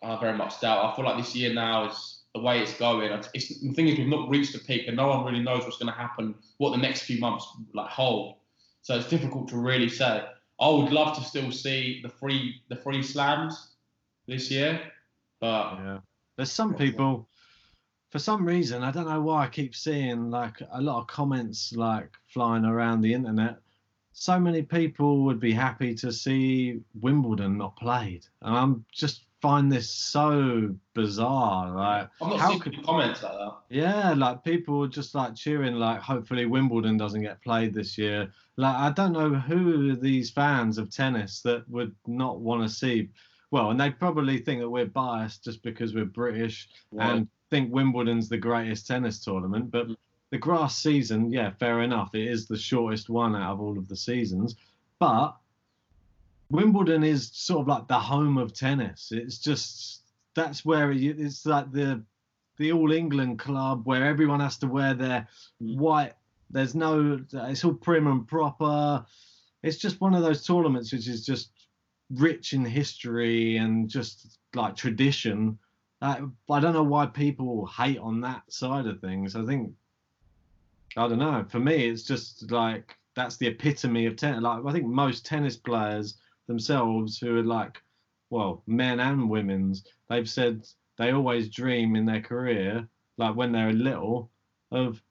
I 0.04 0.20
very 0.20 0.38
much 0.38 0.62
doubt. 0.62 0.86
I 0.86 0.96
feel 0.96 1.06
like 1.06 1.18
this 1.18 1.36
year 1.36 1.52
now 1.52 1.90
is 1.90 2.22
the 2.36 2.42
way 2.42 2.60
it's 2.62 2.78
going. 2.78 3.12
It's, 3.34 3.60
the 3.60 3.74
thing 3.74 3.88
is, 3.88 3.98
we've 3.98 4.08
not 4.08 4.30
reached 4.30 4.54
the 4.54 4.60
peak, 4.60 4.88
and 4.88 4.96
no 4.96 5.08
one 5.08 5.26
really 5.26 5.42
knows 5.42 5.64
what's 5.64 5.78
going 5.78 5.92
to 5.92 5.98
happen, 5.98 6.36
what 6.58 6.72
the 6.72 6.78
next 6.78 7.04
few 7.04 7.20
months 7.20 7.48
like 7.74 7.90
hold. 7.90 8.36
So 8.84 8.96
it's 8.96 9.10
difficult 9.10 9.48
to 9.48 9.58
really 9.58 9.90
say. 9.90 10.24
I 10.60 10.70
would 10.70 10.92
love 10.92 11.18
to 11.18 11.24
still 11.24 11.52
see 11.52 12.02
the 12.04 12.10
free 12.10 12.62
the 12.70 12.76
free 12.76 13.02
slams 13.02 13.76
this 14.28 14.52
year, 14.52 14.80
but 15.40 15.76
Yeah. 15.78 16.00
There's 16.38 16.52
some 16.52 16.76
people, 16.76 17.28
for 18.16 18.20
some 18.20 18.46
reason, 18.46 18.82
I 18.82 18.92
don't 18.92 19.10
know 19.10 19.20
why 19.20 19.44
I 19.44 19.48
keep 19.50 19.76
seeing 19.76 20.32
like 20.32 20.62
a 20.72 20.82
lot 20.82 21.02
of 21.02 21.08
comments 21.08 21.74
like 21.74 22.10
flying 22.30 22.64
around 22.64 23.02
the 23.02 23.14
internet. 23.14 23.58
So 24.14 24.40
many 24.40 24.62
people 24.62 25.26
would 25.26 25.38
be 25.38 25.52
happy 25.52 25.94
to 25.96 26.14
see 26.14 26.80
Wimbledon 27.02 27.58
not 27.58 27.76
played. 27.76 28.26
And 28.42 28.56
I'm 28.56 28.86
just 28.90 29.26
find 29.42 29.70
this 29.70 29.90
so 29.90 30.74
bizarre. 30.94 31.76
Like, 31.76 32.10
I'm 32.22 32.30
not 32.30 32.40
how 32.40 32.50
seeing 32.52 32.62
could, 32.62 32.86
comments 32.86 33.22
like 33.22 33.34
that. 33.34 33.54
yeah, 33.68 34.14
like 34.14 34.46
people 34.46 34.80
were 34.80 34.88
just 34.88 35.14
like 35.14 35.36
cheering, 35.36 35.76
like, 35.76 36.00
hopefully 36.00 36.46
Wimbledon 36.46 36.96
doesn't 36.96 37.22
get 37.22 37.42
played 37.42 37.74
this 37.74 37.98
year. 37.98 38.32
Like, 38.56 38.78
I 38.78 38.92
don't 38.92 39.12
know 39.12 39.34
who 39.34 39.94
these 39.94 40.30
fans 40.30 40.78
of 40.78 40.90
tennis 40.90 41.42
that 41.42 41.68
would 41.70 41.94
not 42.08 42.40
want 42.40 42.64
to 42.64 42.74
see. 42.74 43.10
Well, 43.52 43.72
and 43.72 43.80
they 43.80 43.90
probably 43.90 44.38
think 44.38 44.62
that 44.62 44.70
we're 44.70 44.86
biased 44.86 45.44
just 45.44 45.62
because 45.64 45.94
we're 45.94 46.06
British 46.06 46.70
and 46.98 47.28
think 47.56 47.74
Wimbledon's 47.74 48.28
the 48.28 48.38
greatest 48.38 48.86
tennis 48.86 49.24
tournament. 49.24 49.72
But 49.72 49.88
Mm. 49.88 49.96
the 50.32 50.38
grass 50.38 50.78
season, 50.78 51.32
yeah, 51.32 51.52
fair 51.52 51.82
enough. 51.84 52.14
It 52.14 52.28
is 52.28 52.48
the 52.48 52.58
shortest 52.58 53.10
one 53.10 53.34
out 53.36 53.54
of 53.54 53.62
all 53.62 53.78
of 53.78 53.88
the 53.88 53.96
seasons. 53.96 54.56
But 55.00 55.38
Wimbledon 56.50 57.04
is 57.04 57.30
sort 57.34 57.62
of 57.62 57.68
like 57.68 57.88
the 57.88 58.00
home 58.00 58.38
of 58.38 58.54
tennis. 58.54 59.12
It's 59.12 59.40
just 59.40 60.02
that's 60.34 60.66
where 60.66 60.92
it, 60.92 61.02
it's 61.20 61.46
like 61.46 61.72
the 61.72 62.04
the 62.58 62.72
All 62.74 62.92
England 62.92 63.40
club 63.40 63.86
where 63.86 64.06
everyone 64.06 64.40
has 64.42 64.58
to 64.58 64.68
wear 64.68 64.94
their 64.94 65.28
Mm. 65.62 65.78
white. 65.78 66.14
There's 66.50 66.76
no. 66.76 67.24
It's 67.32 67.64
all 67.66 67.74
prim 67.74 68.08
and 68.08 68.28
proper. 68.28 69.06
It's 69.64 69.78
just 69.78 70.02
one 70.02 70.14
of 70.14 70.22
those 70.24 70.46
tournaments 70.46 70.92
which 70.92 71.08
is 71.08 71.26
just 71.26 71.52
rich 72.12 72.54
in 72.54 72.66
history 72.66 73.58
and 73.58 73.90
just 73.90 74.38
like 74.54 74.76
tradition. 74.76 75.58
Uh, 76.06 76.28
I 76.52 76.60
don't 76.60 76.74
know 76.74 76.84
why 76.84 77.08
people 77.08 77.66
hate 77.66 77.98
on 77.98 78.22
that 78.22 78.44
side 78.54 78.86
of 78.86 79.02
things. 79.02 79.36
I 79.36 79.44
think 79.44 79.74
I 80.96 81.08
don't 81.08 81.18
know. 81.18 81.44
For 81.50 81.60
me, 81.60 81.90
it's 81.90 82.04
just 82.04 82.52
like 82.52 82.96
that's 83.16 83.38
the 83.38 83.48
epitome 83.48 84.06
of 84.06 84.16
tennis. 84.16 84.44
Like 84.44 84.64
I 84.64 84.72
think 84.72 84.86
most 84.86 85.26
tennis 85.26 85.58
players 85.58 86.18
themselves, 86.46 87.18
who 87.18 87.40
are 87.40 87.44
like, 87.44 87.82
well, 88.30 88.62
men 88.68 89.00
and 89.00 89.28
women's, 89.28 89.84
they've 90.08 90.30
said 90.30 90.68
they 91.00 91.12
always 91.12 91.50
dream 91.50 91.96
in 91.96 92.06
their 92.06 92.22
career, 92.22 92.88
like 93.18 93.36
when 93.36 93.52
they're 93.52 93.74
little, 93.74 94.30
of 94.72 95.02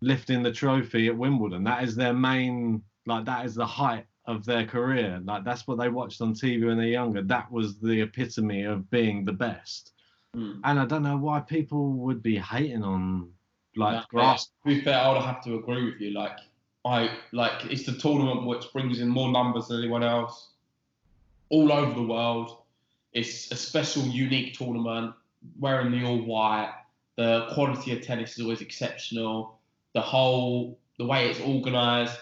lifting 0.00 0.42
the 0.42 0.50
trophy 0.50 1.06
at 1.06 1.16
Wimbledon. 1.16 1.62
That 1.62 1.84
is 1.84 1.94
their 1.94 2.12
main, 2.12 2.82
like 3.06 3.24
that 3.26 3.46
is 3.46 3.54
the 3.54 3.66
height 3.66 4.06
of 4.26 4.44
their 4.44 4.66
career. 4.66 5.20
Like 5.24 5.44
that's 5.44 5.68
what 5.68 5.78
they 5.78 5.90
watched 5.90 6.20
on 6.20 6.34
TV 6.34 6.66
when 6.66 6.76
they're 6.76 6.88
younger. 6.88 7.22
That 7.22 7.52
was 7.52 7.78
the 7.78 8.00
epitome 8.00 8.64
of 8.64 8.90
being 8.90 9.24
the 9.24 9.32
best. 9.32 9.93
Mm. 10.34 10.60
And 10.64 10.80
I 10.80 10.84
don't 10.84 11.02
know 11.02 11.16
why 11.16 11.40
people 11.40 11.92
would 11.92 12.22
be 12.22 12.38
hating 12.38 12.82
on 12.82 13.30
like 13.76 13.94
Yeah, 13.94 14.04
grass. 14.08 14.46
To 14.46 14.52
be 14.64 14.80
fair, 14.80 14.98
I 14.98 15.12
would 15.12 15.22
have 15.22 15.42
to 15.44 15.56
agree 15.56 15.84
with 15.84 16.00
you. 16.00 16.10
Like 16.10 16.38
I 16.84 17.10
like 17.32 17.64
it's 17.70 17.84
the 17.84 17.92
tournament 17.92 18.46
which 18.46 18.72
brings 18.72 19.00
in 19.00 19.08
more 19.08 19.30
numbers 19.30 19.68
than 19.68 19.78
anyone 19.78 20.02
else, 20.02 20.50
all 21.50 21.72
over 21.72 21.94
the 21.94 22.06
world. 22.06 22.58
It's 23.12 23.50
a 23.52 23.56
special, 23.56 24.02
unique 24.02 24.54
tournament. 24.58 25.14
Wearing 25.58 25.92
the 25.92 26.04
all 26.04 26.24
white, 26.24 26.74
the 27.16 27.48
quality 27.52 27.92
of 27.92 28.02
tennis 28.02 28.38
is 28.38 28.42
always 28.42 28.60
exceptional. 28.60 29.58
The 29.92 30.00
whole, 30.00 30.78
the 30.98 31.06
way 31.06 31.28
it's 31.28 31.40
organised, 31.40 32.18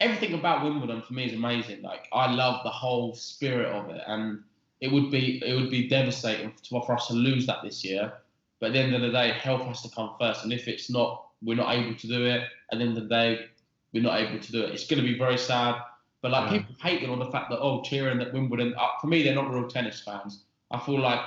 everything 0.00 0.34
about 0.34 0.64
Wimbledon 0.64 1.02
for 1.02 1.14
me 1.14 1.26
is 1.26 1.32
amazing. 1.32 1.82
Like 1.82 2.08
I 2.12 2.32
love 2.32 2.62
the 2.64 2.70
whole 2.70 3.14
spirit 3.14 3.68
of 3.68 3.90
it, 3.90 4.02
and 4.06 4.42
it 4.80 4.92
would 4.92 5.10
be 5.10 5.42
it 5.44 5.54
would 5.54 5.70
be 5.70 5.88
devastating 5.88 6.52
to, 6.62 6.80
for 6.82 6.92
us 6.94 7.06
to 7.08 7.14
lose 7.14 7.46
that 7.46 7.62
this 7.62 7.84
year. 7.84 8.12
But 8.60 8.68
at 8.68 8.72
the 8.74 8.78
end 8.80 8.94
of 8.94 9.02
the 9.02 9.10
day, 9.10 9.30
health 9.32 9.62
has 9.62 9.82
to 9.82 9.90
come 9.90 10.14
first. 10.18 10.44
And 10.44 10.52
if 10.52 10.68
it's 10.68 10.90
not, 10.90 11.26
we're 11.42 11.56
not 11.56 11.74
able 11.74 11.94
to 11.94 12.06
do 12.06 12.24
it. 12.26 12.42
At 12.72 12.78
the 12.78 12.84
end 12.84 12.96
of 12.96 13.02
the 13.04 13.08
day, 13.08 13.46
we're 13.92 14.02
not 14.02 14.20
able 14.20 14.40
to 14.40 14.52
do 14.52 14.62
it. 14.62 14.70
It's 14.72 14.86
going 14.86 15.02
to 15.02 15.06
be 15.06 15.18
very 15.18 15.38
sad. 15.38 15.76
But 16.22 16.30
like 16.30 16.50
Yeah. 16.50 16.58
people 16.58 16.74
hating 16.80 17.10
on 17.10 17.18
the 17.18 17.30
fact 17.30 17.50
that 17.50 17.58
oh, 17.60 17.82
cheering 17.82 18.18
that 18.18 18.32
Wimbledon. 18.32 18.74
Uh, 18.78 18.88
for 19.00 19.08
me, 19.08 19.22
they're 19.22 19.34
not 19.34 19.50
real 19.50 19.68
tennis 19.68 20.00
fans. 20.00 20.44
I 20.70 20.78
feel 20.78 21.00
like 21.00 21.20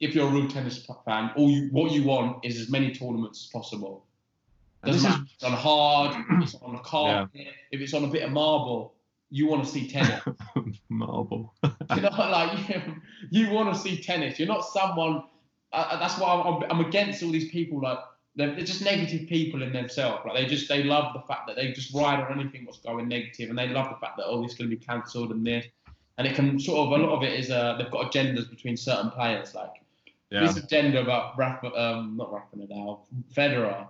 if 0.00 0.14
you're 0.14 0.28
a 0.28 0.30
real 0.32 0.48
tennis 0.48 0.84
fan, 1.04 1.30
all 1.36 1.50
you 1.50 1.68
what 1.70 1.92
you 1.92 2.02
want 2.02 2.44
is 2.44 2.58
as 2.60 2.68
many 2.70 2.92
tournaments 2.92 3.44
as 3.44 3.50
possible. 3.50 4.06
Doesn't 4.84 5.02
this 5.02 5.10
matter 5.10 5.22
if 5.24 5.32
it's 5.34 5.44
on 5.44 5.52
hard, 5.52 6.24
it's 6.42 6.54
on 6.56 6.74
a 6.74 6.80
carpet, 6.80 7.48
if 7.70 7.80
it's 7.80 7.94
on 7.94 8.04
a 8.04 8.08
bit 8.08 8.22
of 8.22 8.32
marble. 8.32 8.94
You 9.30 9.46
want 9.46 9.64
to 9.64 9.70
see 9.70 9.88
tennis. 9.88 10.20
marble. 10.88 11.54
you 11.62 12.00
know, 12.02 12.10
like 12.18 12.68
you, 12.68 12.82
you 13.30 13.50
want 13.50 13.72
to 13.74 13.80
see 13.80 13.96
tennis. 13.96 14.38
You're 14.38 14.48
not 14.48 14.64
someone. 14.64 15.24
Uh, 15.72 15.98
that's 15.98 16.18
why 16.18 16.34
I'm, 16.34 16.64
I'm 16.70 16.84
against 16.84 17.22
all 17.22 17.30
these 17.30 17.50
people. 17.50 17.80
Like 17.80 17.98
they're, 18.36 18.54
they're 18.54 18.64
just 18.64 18.82
negative 18.82 19.28
people 19.28 19.62
in 19.62 19.72
themselves. 19.72 20.22
Like 20.26 20.34
they 20.34 20.46
just 20.46 20.68
they 20.68 20.82
love 20.82 21.12
the 21.14 21.20
fact 21.20 21.46
that 21.46 21.56
they 21.56 21.72
just 21.72 21.94
ride 21.94 22.20
on 22.20 22.40
anything 22.40 22.64
what's 22.64 22.78
going 22.78 23.08
negative, 23.08 23.50
and 23.50 23.58
they 23.58 23.68
love 23.68 23.88
the 23.90 23.96
fact 24.04 24.16
that 24.16 24.26
oh, 24.26 24.42
this 24.42 24.52
is 24.52 24.58
going 24.58 24.70
to 24.70 24.76
be 24.76 24.84
cancelled 24.84 25.30
and 25.30 25.46
this. 25.46 25.66
And 26.18 26.26
it 26.26 26.34
can 26.34 26.58
sort 26.60 26.86
of 26.86 27.00
a 27.00 27.02
lot 27.02 27.16
of 27.16 27.22
it 27.22 27.38
is 27.38 27.50
uh, 27.50 27.76
they've 27.78 27.90
got 27.90 28.12
agendas 28.12 28.50
between 28.50 28.76
certain 28.76 29.10
players. 29.10 29.54
Like 29.54 29.70
yeah. 30.30 30.40
this 30.40 30.56
agenda 30.56 31.00
about 31.00 31.38
Rafa, 31.38 31.72
um, 31.80 32.16
not 32.16 32.32
Rafa 32.32 32.56
Nadal, 32.56 33.00
Federer, 33.34 33.86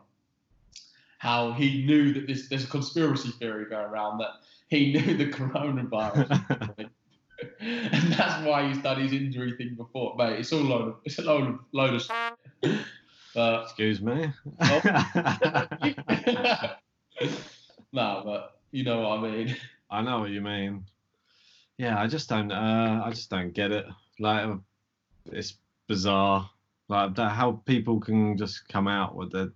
how 1.18 1.52
he 1.52 1.84
knew 1.84 2.12
that 2.12 2.26
this 2.26 2.48
there's 2.48 2.64
a 2.64 2.68
conspiracy 2.68 3.30
theory 3.30 3.64
going 3.68 3.86
around 3.86 4.18
that 4.18 4.30
he 4.70 4.92
knew 4.92 5.16
the 5.16 5.26
coronavirus, 5.26 6.30
and 7.60 8.12
that's 8.12 8.46
why 8.46 8.68
he's 8.68 8.78
done 8.78 9.00
his 9.00 9.12
injury 9.12 9.56
thing 9.56 9.74
before, 9.76 10.14
mate. 10.16 10.38
It's 10.38 10.52
all 10.52 10.60
load 10.62 10.88
of, 10.88 10.96
it's 11.04 11.18
a 11.18 11.22
load 11.22 11.48
of 11.48 11.58
load 11.72 11.94
of. 11.94 12.02
shit. 12.02 12.14
But 13.34 13.64
Excuse 13.64 14.00
me. 14.00 14.32
no, 17.92 18.22
but 18.24 18.60
you 18.70 18.84
know 18.84 19.00
what 19.00 19.18
I 19.18 19.22
mean. 19.22 19.56
I 19.90 20.02
know 20.02 20.20
what 20.20 20.30
you 20.30 20.40
mean. 20.40 20.84
Yeah, 21.78 22.00
I 22.00 22.06
just 22.06 22.28
don't. 22.28 22.52
Uh, 22.52 23.02
I 23.04 23.10
just 23.10 23.30
don't 23.30 23.52
get 23.52 23.72
it. 23.72 23.86
Like, 24.18 24.46
uh, 24.46 24.56
it's 25.26 25.54
bizarre. 25.88 26.48
Like 26.88 27.14
that, 27.16 27.30
how 27.30 27.62
people 27.66 28.00
can 28.00 28.36
just 28.36 28.68
come 28.68 28.88
out 28.88 29.14
with 29.14 29.32
the 29.32 29.52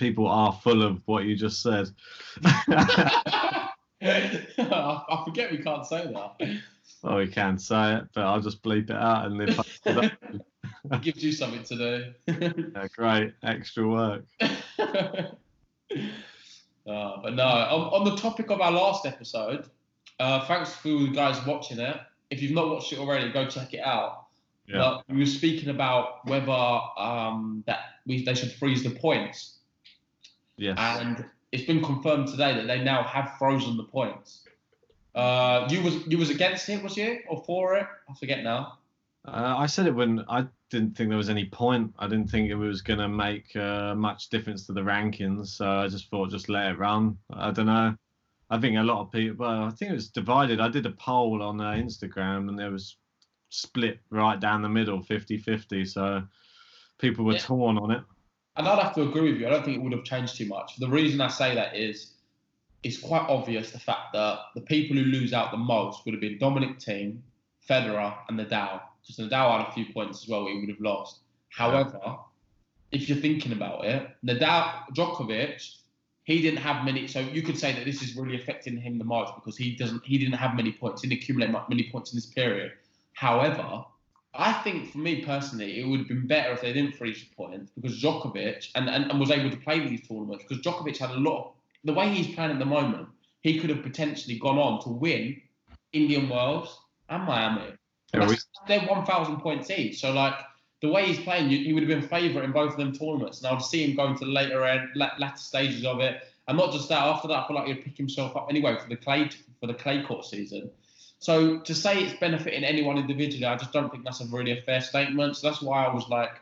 People 0.00 0.26
are 0.28 0.58
full 0.64 0.82
of 0.82 1.02
what 1.04 1.24
you 1.24 1.36
just 1.36 1.60
said. 1.60 1.90
I 4.02 4.46
I 5.08 5.22
forget 5.24 5.50
we 5.52 5.58
can't 5.58 5.86
say 5.86 6.06
that. 6.12 6.58
oh, 7.04 7.16
we 7.18 7.28
can 7.28 7.58
say 7.58 7.96
it, 7.96 8.04
but 8.14 8.24
I'll 8.24 8.40
just 8.40 8.62
bleep 8.62 8.90
it 8.90 8.96
out 8.96 9.26
and 9.26 9.42
I, 9.86 10.10
It 10.92 11.02
gives 11.02 11.22
you 11.22 11.32
something 11.32 11.62
to 11.64 11.76
do. 11.76 12.12
yeah, 12.74 12.88
great 12.96 13.34
extra 13.42 13.86
work. 13.86 14.24
Uh, 16.86 17.20
but 17.22 17.34
no, 17.34 17.44
on, 17.44 18.00
on 18.00 18.04
the 18.04 18.16
topic 18.16 18.50
of 18.50 18.60
our 18.60 18.72
last 18.72 19.04
episode, 19.06 19.66
uh, 20.18 20.46
thanks 20.46 20.72
for 20.74 20.88
you 20.88 21.12
guys 21.12 21.44
watching 21.46 21.78
it. 21.78 22.00
If 22.30 22.40
you've 22.42 22.52
not 22.52 22.68
watched 22.68 22.92
it 22.92 22.98
already, 22.98 23.30
go 23.30 23.46
check 23.46 23.74
it 23.74 23.80
out. 23.84 24.26
Yeah. 24.66 24.78
But 24.78 25.04
we 25.08 25.18
were 25.20 25.26
speaking 25.26 25.68
about 25.68 26.26
whether 26.26 26.50
um, 26.50 27.62
that 27.66 27.80
we, 28.06 28.24
they 28.24 28.34
should 28.34 28.52
freeze 28.52 28.82
the 28.82 28.90
points, 28.90 29.58
Yes. 30.56 30.76
and 30.78 31.24
it's 31.52 31.64
been 31.64 31.82
confirmed 31.82 32.28
today 32.28 32.54
that 32.54 32.66
they 32.66 32.82
now 32.82 33.02
have 33.02 33.36
frozen 33.38 33.76
the 33.76 33.84
points. 33.84 34.44
Uh, 35.14 35.66
you 35.70 35.82
was 35.82 36.06
you 36.06 36.18
was 36.18 36.30
against 36.30 36.68
it, 36.68 36.82
was 36.82 36.96
you, 36.96 37.18
or 37.28 37.42
for 37.44 37.76
it? 37.76 37.86
I 38.08 38.14
forget 38.14 38.44
now. 38.44 38.78
Uh, 39.26 39.54
I 39.58 39.66
said 39.66 39.86
it 39.86 39.94
when 39.94 40.24
I 40.28 40.46
didn't 40.70 40.96
think 40.96 41.08
there 41.08 41.18
was 41.18 41.28
any 41.28 41.46
point. 41.46 41.92
I 41.98 42.06
didn't 42.06 42.30
think 42.30 42.48
it 42.48 42.54
was 42.54 42.80
going 42.80 43.00
to 43.00 43.08
make 43.08 43.54
uh, 43.56 43.94
much 43.94 44.30
difference 44.30 44.64
to 44.66 44.72
the 44.72 44.80
rankings. 44.80 45.48
So 45.48 45.68
I 45.68 45.88
just 45.88 46.08
thought 46.08 46.30
just 46.30 46.48
let 46.48 46.70
it 46.70 46.78
run. 46.78 47.18
I 47.32 47.50
don't 47.50 47.66
know. 47.66 47.96
I 48.48 48.58
think 48.58 48.78
a 48.78 48.82
lot 48.82 49.00
of 49.02 49.12
people, 49.12 49.46
well, 49.46 49.64
I 49.64 49.70
think 49.70 49.90
it 49.90 49.94
was 49.94 50.08
divided. 50.08 50.60
I 50.60 50.68
did 50.68 50.86
a 50.86 50.90
poll 50.92 51.42
on 51.42 51.60
uh, 51.60 51.72
Instagram 51.72 52.48
and 52.48 52.58
there 52.58 52.70
was 52.70 52.96
split 53.50 53.98
right 54.10 54.40
down 54.40 54.62
the 54.62 54.68
middle, 54.68 55.02
50 55.02 55.38
50. 55.38 55.84
So 55.84 56.22
people 56.98 57.24
were 57.24 57.34
Yeah. 57.34 57.40
torn 57.40 57.78
on 57.78 57.90
it. 57.90 58.02
And 58.60 58.68
I'd 58.68 58.78
have 58.78 58.94
to 58.96 59.02
agree 59.08 59.32
with 59.32 59.40
you. 59.40 59.46
I 59.46 59.50
don't 59.50 59.64
think 59.64 59.78
it 59.78 59.82
would 59.82 59.92
have 59.92 60.04
changed 60.04 60.36
too 60.36 60.44
much. 60.44 60.76
The 60.76 60.86
reason 60.86 61.18
I 61.22 61.28
say 61.28 61.54
that 61.54 61.74
is 61.74 62.12
it's 62.82 62.98
quite 62.98 63.22
obvious 63.22 63.70
the 63.70 63.78
fact 63.78 64.12
that 64.12 64.38
the 64.54 64.60
people 64.60 64.98
who 64.98 65.04
lose 65.04 65.32
out 65.32 65.50
the 65.50 65.56
most 65.56 66.04
would 66.04 66.12
have 66.12 66.20
been 66.20 66.36
Dominic 66.36 66.78
Thiem, 66.78 67.20
Federer, 67.66 68.14
and 68.28 68.38
Nadal. 68.38 68.82
because 69.00 69.16
Nadal 69.16 69.60
had 69.60 69.68
a 69.68 69.72
few 69.72 69.86
points 69.94 70.22
as 70.22 70.28
well. 70.28 70.46
He 70.46 70.60
would 70.60 70.68
have 70.68 70.80
lost. 70.80 71.20
However, 71.48 72.18
if 72.92 73.08
you're 73.08 73.16
thinking 73.16 73.52
about 73.52 73.86
it, 73.86 74.06
Nadal, 74.22 74.84
Djokovic, 74.94 75.76
he 76.24 76.42
didn't 76.42 76.60
have 76.60 76.84
many. 76.84 77.06
So 77.06 77.20
you 77.20 77.40
could 77.40 77.58
say 77.58 77.72
that 77.72 77.86
this 77.86 78.02
is 78.02 78.14
really 78.14 78.36
affecting 78.36 78.76
him 78.76 78.98
the 78.98 79.04
most 79.04 79.34
because 79.36 79.56
he 79.56 79.74
doesn't. 79.74 80.04
He 80.04 80.18
didn't 80.18 80.34
have 80.34 80.54
many 80.54 80.72
points. 80.72 81.00
He 81.00 81.08
didn't 81.08 81.22
accumulate 81.22 81.50
many 81.70 81.88
points 81.90 82.12
in 82.12 82.18
this 82.18 82.26
period. 82.26 82.72
However, 83.14 83.86
I 84.34 84.52
think 84.52 84.92
for 84.92 84.98
me 84.98 85.24
personally, 85.24 85.80
it 85.80 85.84
would 85.84 86.00
have 86.00 86.08
been 86.08 86.26
better 86.26 86.52
if 86.52 86.60
they 86.60 86.72
didn't 86.72 86.96
freeze 86.96 87.24
the 87.28 87.34
points 87.34 87.72
because 87.74 88.00
Djokovic 88.00 88.68
and, 88.74 88.88
and, 88.88 89.10
and 89.10 89.18
was 89.18 89.30
able 89.30 89.50
to 89.50 89.56
play 89.56 89.80
these 89.80 90.06
tournaments 90.06 90.44
because 90.46 90.64
Djokovic 90.64 90.98
had 90.98 91.10
a 91.10 91.14
lot 91.18 91.46
of 91.46 91.52
the 91.84 91.92
way 91.92 92.08
he's 92.12 92.34
playing 92.34 92.50
at 92.52 92.58
the 92.58 92.64
moment, 92.64 93.08
he 93.42 93.58
could 93.58 93.70
have 93.70 93.82
potentially 93.82 94.38
gone 94.38 94.58
on 94.58 94.82
to 94.82 94.90
win 94.90 95.40
Indian 95.92 96.28
Wells 96.28 96.78
and 97.08 97.24
Miami. 97.24 97.72
They're 98.68 98.80
1,000 98.80 99.38
points 99.40 99.70
each. 99.70 100.00
So, 100.00 100.12
like, 100.12 100.34
the 100.82 100.88
way 100.88 101.06
he's 101.06 101.20
playing, 101.20 101.50
you- 101.50 101.64
he 101.64 101.72
would 101.72 101.82
have 101.82 101.88
been 101.88 102.08
favourite 102.08 102.44
in 102.44 102.52
both 102.52 102.72
of 102.72 102.76
them 102.76 102.92
tournaments. 102.92 103.38
And 103.38 103.46
I 103.48 103.52
would 103.52 103.62
see 103.62 103.84
him 103.84 103.96
going 103.96 104.16
to 104.18 104.24
the 104.26 104.30
later 104.30 104.64
end, 104.64 104.90
la- 104.94 105.12
latter 105.18 105.36
stages 105.38 105.84
of 105.84 106.00
it. 106.00 106.22
And 106.48 106.58
not 106.58 106.72
just 106.72 106.88
that, 106.88 107.02
after 107.02 107.28
that, 107.28 107.44
I 107.44 107.46
feel 107.46 107.56
like 107.56 107.68
he'd 107.68 107.84
pick 107.84 107.96
himself 107.96 108.36
up 108.36 108.46
anyway 108.50 108.76
for 108.78 108.88
the 108.88 108.96
clay 108.96 109.28
for 109.60 109.66
the 109.66 109.74
clay 109.74 110.02
court 110.02 110.24
season. 110.24 110.70
So 111.20 111.58
to 111.58 111.74
say 111.74 112.02
it's 112.02 112.18
benefiting 112.18 112.64
anyone 112.64 112.96
individually, 112.96 113.44
I 113.44 113.56
just 113.56 113.72
don't 113.72 113.90
think 113.90 114.04
that's 114.04 114.22
a 114.22 114.26
really 114.26 114.52
a 114.52 114.62
fair 114.62 114.80
statement. 114.80 115.36
So 115.36 115.48
that's 115.48 115.62
why 115.62 115.84
I 115.84 115.94
was 115.94 116.08
like, 116.08 116.40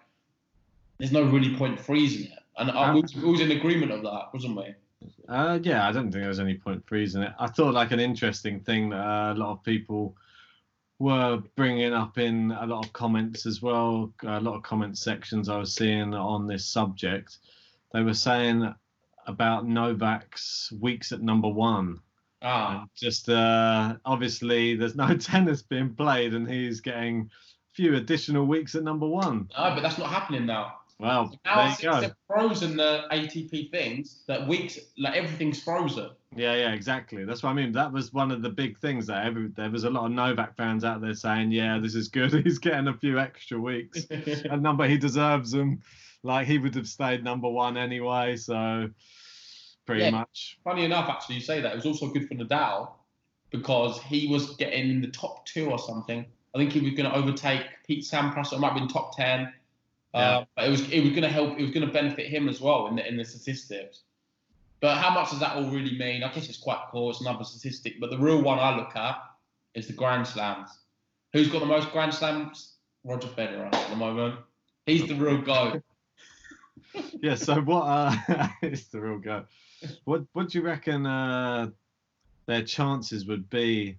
there's 0.99 1.13
no 1.13 1.25
really 1.25 1.57
point 1.57 1.79
freezing 1.81 2.31
it. 2.31 2.39
And 2.57 2.71
I 2.71 2.93
was, 2.95 3.15
we 3.15 3.29
was 3.29 3.41
in 3.41 3.51
agreement 3.51 3.93
of 3.93 4.03
that, 4.03 4.33
wasn't 4.33 4.57
we? 4.57 4.75
Uh, 5.29 5.59
yeah, 5.63 5.89
I 5.89 5.93
don't 5.93 6.05
think 6.05 6.15
there 6.15 6.29
was 6.29 6.41
any 6.41 6.55
point 6.55 6.85
freezing 6.87 7.23
it. 7.23 7.33
I 7.39 7.49
thought 7.49 7.75
like 7.75 7.91
an 7.91 8.01
interesting 8.01 8.61
thing 8.61 8.91
that 8.91 9.05
uh, 9.05 9.33
a 9.33 9.35
lot 9.35 9.53
of 9.53 9.63
people 9.65 10.17
were 11.01 11.43
bringing 11.57 11.93
up 11.93 12.19
in 12.19 12.53
a 12.53 12.67
lot 12.67 12.85
of 12.85 12.93
comments 12.93 13.47
as 13.47 13.61
well, 13.61 14.13
a 14.25 14.41
lot 14.41 14.57
of 14.57 14.63
comment 14.63 14.97
sections 14.97 15.49
I 15.49 15.57
was 15.57 15.75
seeing 15.75 16.15
on 16.15 16.47
this 16.47 16.65
subject. 16.65 17.39
They 17.93 18.03
were 18.03 18.15
saying 18.15 18.75
about 19.27 19.67
Novak's 19.67 20.73
weeks 20.81 21.13
at 21.13 21.21
number 21.21 21.49
one. 21.49 22.01
Ah, 22.43 22.81
And 22.83 22.89
just 22.97 23.29
uh, 23.29 23.97
obviously, 24.05 24.77
there's 24.77 24.95
no 24.97 25.17
tennis 25.17 25.63
being 25.63 25.95
played, 25.95 26.35
and 26.35 26.49
he's 26.49 26.81
getting 26.81 27.31
a 27.31 27.75
few 27.75 27.97
additional 27.97 28.47
weeks 28.47 28.75
at 28.75 28.83
number 28.85 29.07
one. 29.07 29.49
no, 29.57 29.75
but 29.75 29.81
that's 29.83 29.99
not 29.99 30.09
happening 30.11 30.47
now. 30.47 30.75
Well, 31.01 31.33
Now 31.45 31.77
there 31.81 32.01
you 32.03 32.09
go. 32.09 32.15
frozen 32.27 32.77
the 32.77 33.05
ATP 33.13 33.71
things, 33.71 34.25
that 34.27 34.47
weeks, 34.49 34.79
like 34.99 35.15
everything's 35.15 35.63
frozen. 35.63 36.11
Yeah, 36.35 36.55
yeah, 36.57 36.73
exactly. 36.73 37.25
That's 37.25 37.43
what 37.45 37.51
I 37.51 37.53
mean. 37.53 37.71
That 37.73 37.93
was 37.93 38.13
one 38.13 38.33
of 38.33 38.43
the 38.43 38.51
big 38.51 38.79
things 38.81 39.07
that 39.07 39.25
every, 39.25 39.47
there 39.49 39.71
was 39.71 39.85
a 39.85 39.91
lot 39.91 40.07
of 40.07 40.11
Novak 40.13 40.57
fans 40.57 40.83
out 40.85 41.01
there 41.01 41.15
saying, 41.15 41.53
"Yeah, 41.53 41.79
this 41.79 41.95
is 41.95 42.09
good. 42.09 42.33
He's 42.45 42.59
getting 42.59 42.89
a 42.89 42.95
few 42.95 43.19
extra 43.21 43.61
weeks. 43.61 44.07
a 44.11 44.57
number 44.57 44.87
he 44.89 44.99
deserves 44.99 45.53
them. 45.53 45.83
Like 46.25 46.49
he 46.49 46.59
would 46.59 46.75
have 46.75 46.89
stayed 46.89 47.23
number 47.23 47.49
one 47.49 47.77
anyway. 47.77 48.35
So 48.37 48.91
pretty 49.89 50.05
Yeah. 50.05 50.11
much. 50.11 50.59
Funny 50.63 50.85
enough, 50.85 51.09
actually, 51.09 51.37
you 51.37 51.41
say 51.41 51.61
that. 51.61 51.73
It 51.73 51.77
was 51.77 51.87
also 51.87 52.09
good 52.09 52.29
for 52.29 52.35
Nadal 52.35 52.93
because 53.51 54.01
he 54.03 54.27
was 54.29 54.55
getting 54.57 54.91
in 54.91 55.01
the 55.01 55.09
top 55.09 55.47
two 55.47 55.71
or 55.71 55.79
something. 55.79 56.27
I 56.55 56.59
think 56.59 56.73
he 56.73 56.81
was 56.81 56.93
going 56.93 57.11
to 57.11 57.17
overtake 57.17 57.63
Pete 57.87 58.05
Sampras. 58.05 58.53
It 58.53 58.59
might 58.61 58.73
have 58.73 58.79
been 58.79 58.89
top 58.89 59.17
ten. 59.17 59.53
Yeah. 60.15 60.21
Uh, 60.21 60.45
but 60.55 60.67
it 60.67 60.71
was 60.71 60.91
it 60.91 61.01
was 61.01 61.11
going 61.11 61.23
to 61.23 61.29
help. 61.29 61.59
It 61.59 61.63
was 61.63 61.71
going 61.71 61.87
to 61.87 61.93
benefit 61.93 62.27
him 62.29 62.49
as 62.49 62.61
well 62.61 62.87
in 62.89 62.97
the 62.97 63.07
in 63.09 63.17
the 63.17 63.25
statistics. 63.25 64.03
But 64.81 64.97
how 64.99 65.11
much 65.11 65.31
does 65.31 65.41
that 65.41 65.57
all 65.57 65.65
really 65.71 65.99
mean? 65.99 66.23
I 66.23 66.33
guess 66.33 66.49
it's 66.49 66.59
quite 66.59 66.81
cool. 66.91 67.11
It's 67.11 67.21
another 67.21 67.45
statistic. 67.45 67.99
But 68.01 68.11
the 68.11 68.19
real 68.19 68.41
one 68.43 68.59
I 68.59 68.77
look 68.77 68.95
at 68.95 69.17
is 69.75 69.87
the 69.87 69.93
Grand 69.93 70.27
Slams. 70.27 70.71
Who's 71.33 71.49
got 71.49 71.61
the 71.61 71.67
most 71.67 71.91
Grand 71.93 72.15
Slams? 72.15 72.75
Roger 73.05 73.29
Federer 73.29 73.73
at 73.75 73.91
the 73.91 73.97
moment. 73.97 74.37
He's 74.87 75.07
the 75.07 75.15
real 75.15 75.39
guy. 75.41 75.81
Yeah. 77.21 77.35
So 77.35 77.61
what? 77.61 77.83
Uh, 77.83 78.49
it's 78.63 78.87
the 78.89 79.01
real 79.01 79.19
go. 79.19 79.45
What 80.05 80.25
What 80.33 80.49
do 80.51 80.59
you 80.59 80.65
reckon? 80.65 81.07
Uh, 81.07 81.71
their 82.47 82.63
chances 82.63 83.27
would 83.27 83.49
be. 83.51 83.97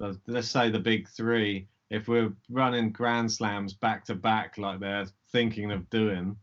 uh, 0.00 0.14
Let's 0.26 0.48
say 0.50 0.70
the 0.70 0.78
big 0.80 1.08
three. 1.08 1.66
If 1.90 2.06
we're 2.08 2.32
running 2.48 2.92
Grand 2.92 3.30
Slams 3.32 3.72
back 3.74 4.04
to 4.06 4.14
back 4.14 4.58
like 4.58 4.78
they're 4.80 5.06
thinking 5.32 5.72
of 5.72 5.88
doing, 5.90 6.36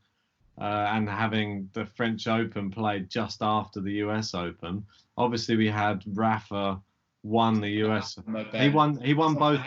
uh, 0.60 0.88
and 0.92 1.10
having 1.10 1.70
the 1.74 1.86
French 1.86 2.28
Open 2.28 2.70
played 2.70 3.10
just 3.10 3.42
after 3.42 3.80
the 3.80 3.94
US 4.04 4.34
Open. 4.34 4.86
Obviously, 5.18 5.56
we 5.56 5.68
had 5.68 6.04
Rafa 6.14 6.82
won 7.24 7.62
the 7.62 7.70
US. 7.86 8.18
He 8.54 8.70
won. 8.70 9.00
He 9.02 9.14
won 9.14 9.36
both. 9.36 9.62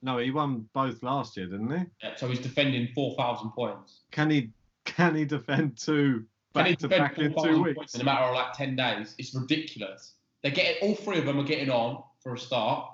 No, 0.00 0.18
he 0.18 0.30
won 0.30 0.68
both 0.74 1.02
last 1.02 1.36
year, 1.36 1.46
didn't 1.46 1.70
he? 1.76 1.84
Yeah, 2.02 2.14
so 2.14 2.28
he's 2.28 2.38
defending 2.38 2.88
four 2.94 3.16
thousand 3.16 3.50
points. 3.50 4.02
Can 4.12 4.30
he? 4.30 4.50
Can 4.88 5.14
he 5.14 5.24
defend 5.24 5.76
two 5.76 6.24
Can 6.54 6.66
he 6.66 6.72
back 6.72 6.78
to 6.78 6.88
defend 6.88 7.02
back 7.02 7.18
in 7.18 7.34
two 7.42 7.62
weeks? 7.62 7.94
in 7.94 8.00
a 8.00 8.04
matter 8.04 8.24
of 8.24 8.34
like 8.34 8.52
ten 8.54 8.74
days? 8.74 9.14
It's 9.18 9.34
ridiculous. 9.34 10.14
They're 10.42 10.52
getting 10.52 10.88
all 10.88 10.94
three 10.94 11.18
of 11.18 11.26
them 11.26 11.38
are 11.38 11.44
getting 11.44 11.70
on 11.70 12.02
for 12.22 12.34
a 12.34 12.38
start. 12.38 12.90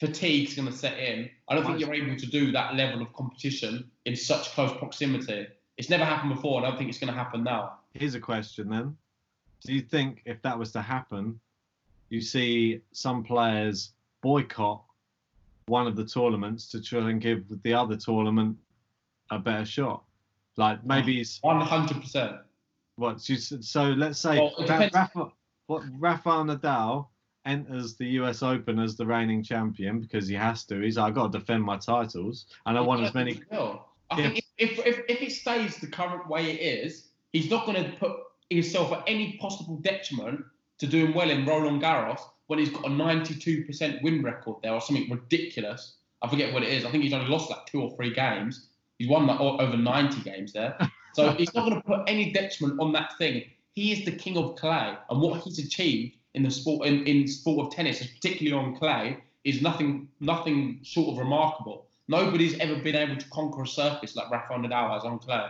Fatigue's 0.00 0.54
going 0.54 0.68
to 0.68 0.74
set 0.74 0.98
in. 0.98 1.28
I 1.48 1.54
don't 1.54 1.64
think 1.64 1.80
you're 1.80 1.94
able 1.94 2.16
to 2.16 2.26
do 2.26 2.52
that 2.52 2.74
level 2.74 3.02
of 3.02 3.12
competition 3.12 3.90
in 4.04 4.14
such 4.14 4.52
close 4.52 4.76
proximity. 4.76 5.46
It's 5.76 5.90
never 5.90 6.04
happened 6.04 6.34
before. 6.34 6.58
and 6.58 6.66
I 6.66 6.70
don't 6.70 6.78
think 6.78 6.90
it's 6.90 6.98
going 6.98 7.12
to 7.12 7.18
happen 7.18 7.42
now. 7.44 7.78
Here's 7.94 8.14
a 8.14 8.20
question 8.20 8.68
then. 8.68 8.96
Do 9.64 9.74
you 9.74 9.80
think 9.80 10.22
if 10.24 10.40
that 10.42 10.58
was 10.58 10.72
to 10.72 10.82
happen, 10.82 11.40
you 12.10 12.20
see 12.20 12.80
some 12.92 13.24
players 13.24 13.92
boycott 14.22 14.82
one 15.66 15.86
of 15.86 15.96
the 15.96 16.04
tournaments 16.04 16.68
to 16.70 16.80
try 16.80 17.10
and 17.10 17.20
give 17.20 17.44
the 17.62 17.74
other 17.74 17.96
tournament 17.96 18.56
a 19.30 19.38
better 19.38 19.64
shot? 19.64 20.04
Like 20.58 20.78
ah, 20.82 20.86
maybe 20.86 21.20
it's 21.20 21.38
One 21.42 21.60
hundred 21.60 22.02
percent. 22.02 22.36
what? 22.96 23.20
So, 23.20 23.34
so 23.60 23.84
let's 23.84 24.18
say 24.20 24.38
Well, 24.38 24.52
it 24.58 24.68
Ra- 24.68 24.78
depends. 24.78 24.94
Rafa, 24.94 25.32
what 25.68 25.82
Rafael 25.98 26.44
Nadal 26.44 27.06
enters 27.46 27.94
the 27.96 28.06
U.S. 28.20 28.42
Open 28.42 28.78
as 28.78 28.96
the 28.96 29.06
reigning 29.06 29.42
champion 29.42 30.00
because 30.00 30.26
he 30.28 30.34
has 30.34 30.64
to. 30.64 30.80
He's 30.80 30.98
like, 30.98 31.12
I 31.12 31.14
got 31.14 31.32
to 31.32 31.38
defend 31.38 31.62
my 31.62 31.76
titles, 31.78 32.46
and 32.66 32.76
I 32.76 32.80
want 32.80 33.02
as 33.04 33.14
many. 33.14 33.40
Will. 33.50 33.84
I 34.10 34.18
Yeah. 34.20 34.30
think 34.30 34.44
if, 34.58 34.78
if, 34.78 34.86
if, 34.86 35.00
if 35.08 35.22
it 35.22 35.32
stays 35.32 35.76
the 35.76 35.86
current 35.86 36.28
way 36.28 36.50
it 36.50 36.60
is, 36.84 37.08
he's 37.32 37.50
not 37.50 37.64
going 37.66 37.82
to 37.84 37.90
put 37.98 38.12
himself 38.50 38.92
at 38.92 39.04
any 39.06 39.36
possible 39.38 39.76
detriment 39.76 40.44
to 40.78 40.86
doing 40.86 41.12
well 41.14 41.30
in 41.30 41.44
Roland 41.46 41.82
Garros 41.82 42.20
when 42.48 42.58
he's 42.58 42.70
got 42.70 42.86
a 42.86 42.88
92% 42.88 44.02
win 44.02 44.22
record 44.22 44.56
there 44.62 44.72
or 44.72 44.80
something 44.80 45.08
ridiculous. 45.10 45.96
I 46.22 46.28
forget 46.28 46.52
what 46.54 46.62
it 46.62 46.70
is. 46.70 46.84
I 46.84 46.90
think 46.90 47.04
he's 47.04 47.12
only 47.12 47.28
lost 47.28 47.50
like 47.50 47.66
two 47.66 47.82
or 47.82 47.94
three 47.96 48.12
games. 48.14 48.67
He's 48.98 49.08
won 49.08 49.30
o- 49.30 49.58
over 49.58 49.76
90 49.76 50.22
games 50.22 50.52
there. 50.52 50.76
So 51.14 51.30
he's 51.38 51.52
not 51.54 51.68
going 51.68 51.80
to 51.80 51.86
put 51.86 52.00
any 52.08 52.32
detriment 52.32 52.80
on 52.80 52.92
that 52.92 53.16
thing. 53.16 53.44
He 53.74 53.92
is 53.92 54.04
the 54.04 54.12
king 54.12 54.36
of 54.36 54.56
clay, 54.56 54.96
and 55.08 55.20
what 55.20 55.40
he's 55.42 55.58
achieved 55.58 56.16
in 56.34 56.42
the 56.42 56.50
sport 56.50 56.86
in, 56.86 57.06
in 57.06 57.26
sport 57.28 57.66
of 57.66 57.72
tennis, 57.72 58.04
particularly 58.04 58.52
on 58.52 58.76
clay, 58.76 59.18
is 59.44 59.62
nothing 59.62 60.08
nothing 60.20 60.80
short 60.82 61.10
of 61.10 61.18
remarkable. 61.18 61.86
Nobody's 62.08 62.58
ever 62.58 62.76
been 62.76 62.96
able 62.96 63.16
to 63.16 63.28
conquer 63.30 63.62
a 63.62 63.66
surface 63.66 64.16
like 64.16 64.30
Rafael 64.30 64.58
Nadal 64.60 64.92
has 64.94 65.04
on 65.04 65.18
clay. 65.18 65.46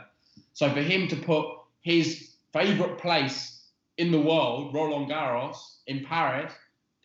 So 0.52 0.68
for 0.70 0.82
him 0.82 1.08
to 1.08 1.16
put 1.16 1.46
his 1.80 2.34
favourite 2.52 2.98
place 2.98 3.62
in 3.96 4.10
the 4.12 4.20
world, 4.20 4.74
Roland 4.74 5.10
Garros 5.10 5.56
in 5.86 6.04
Paris, 6.04 6.52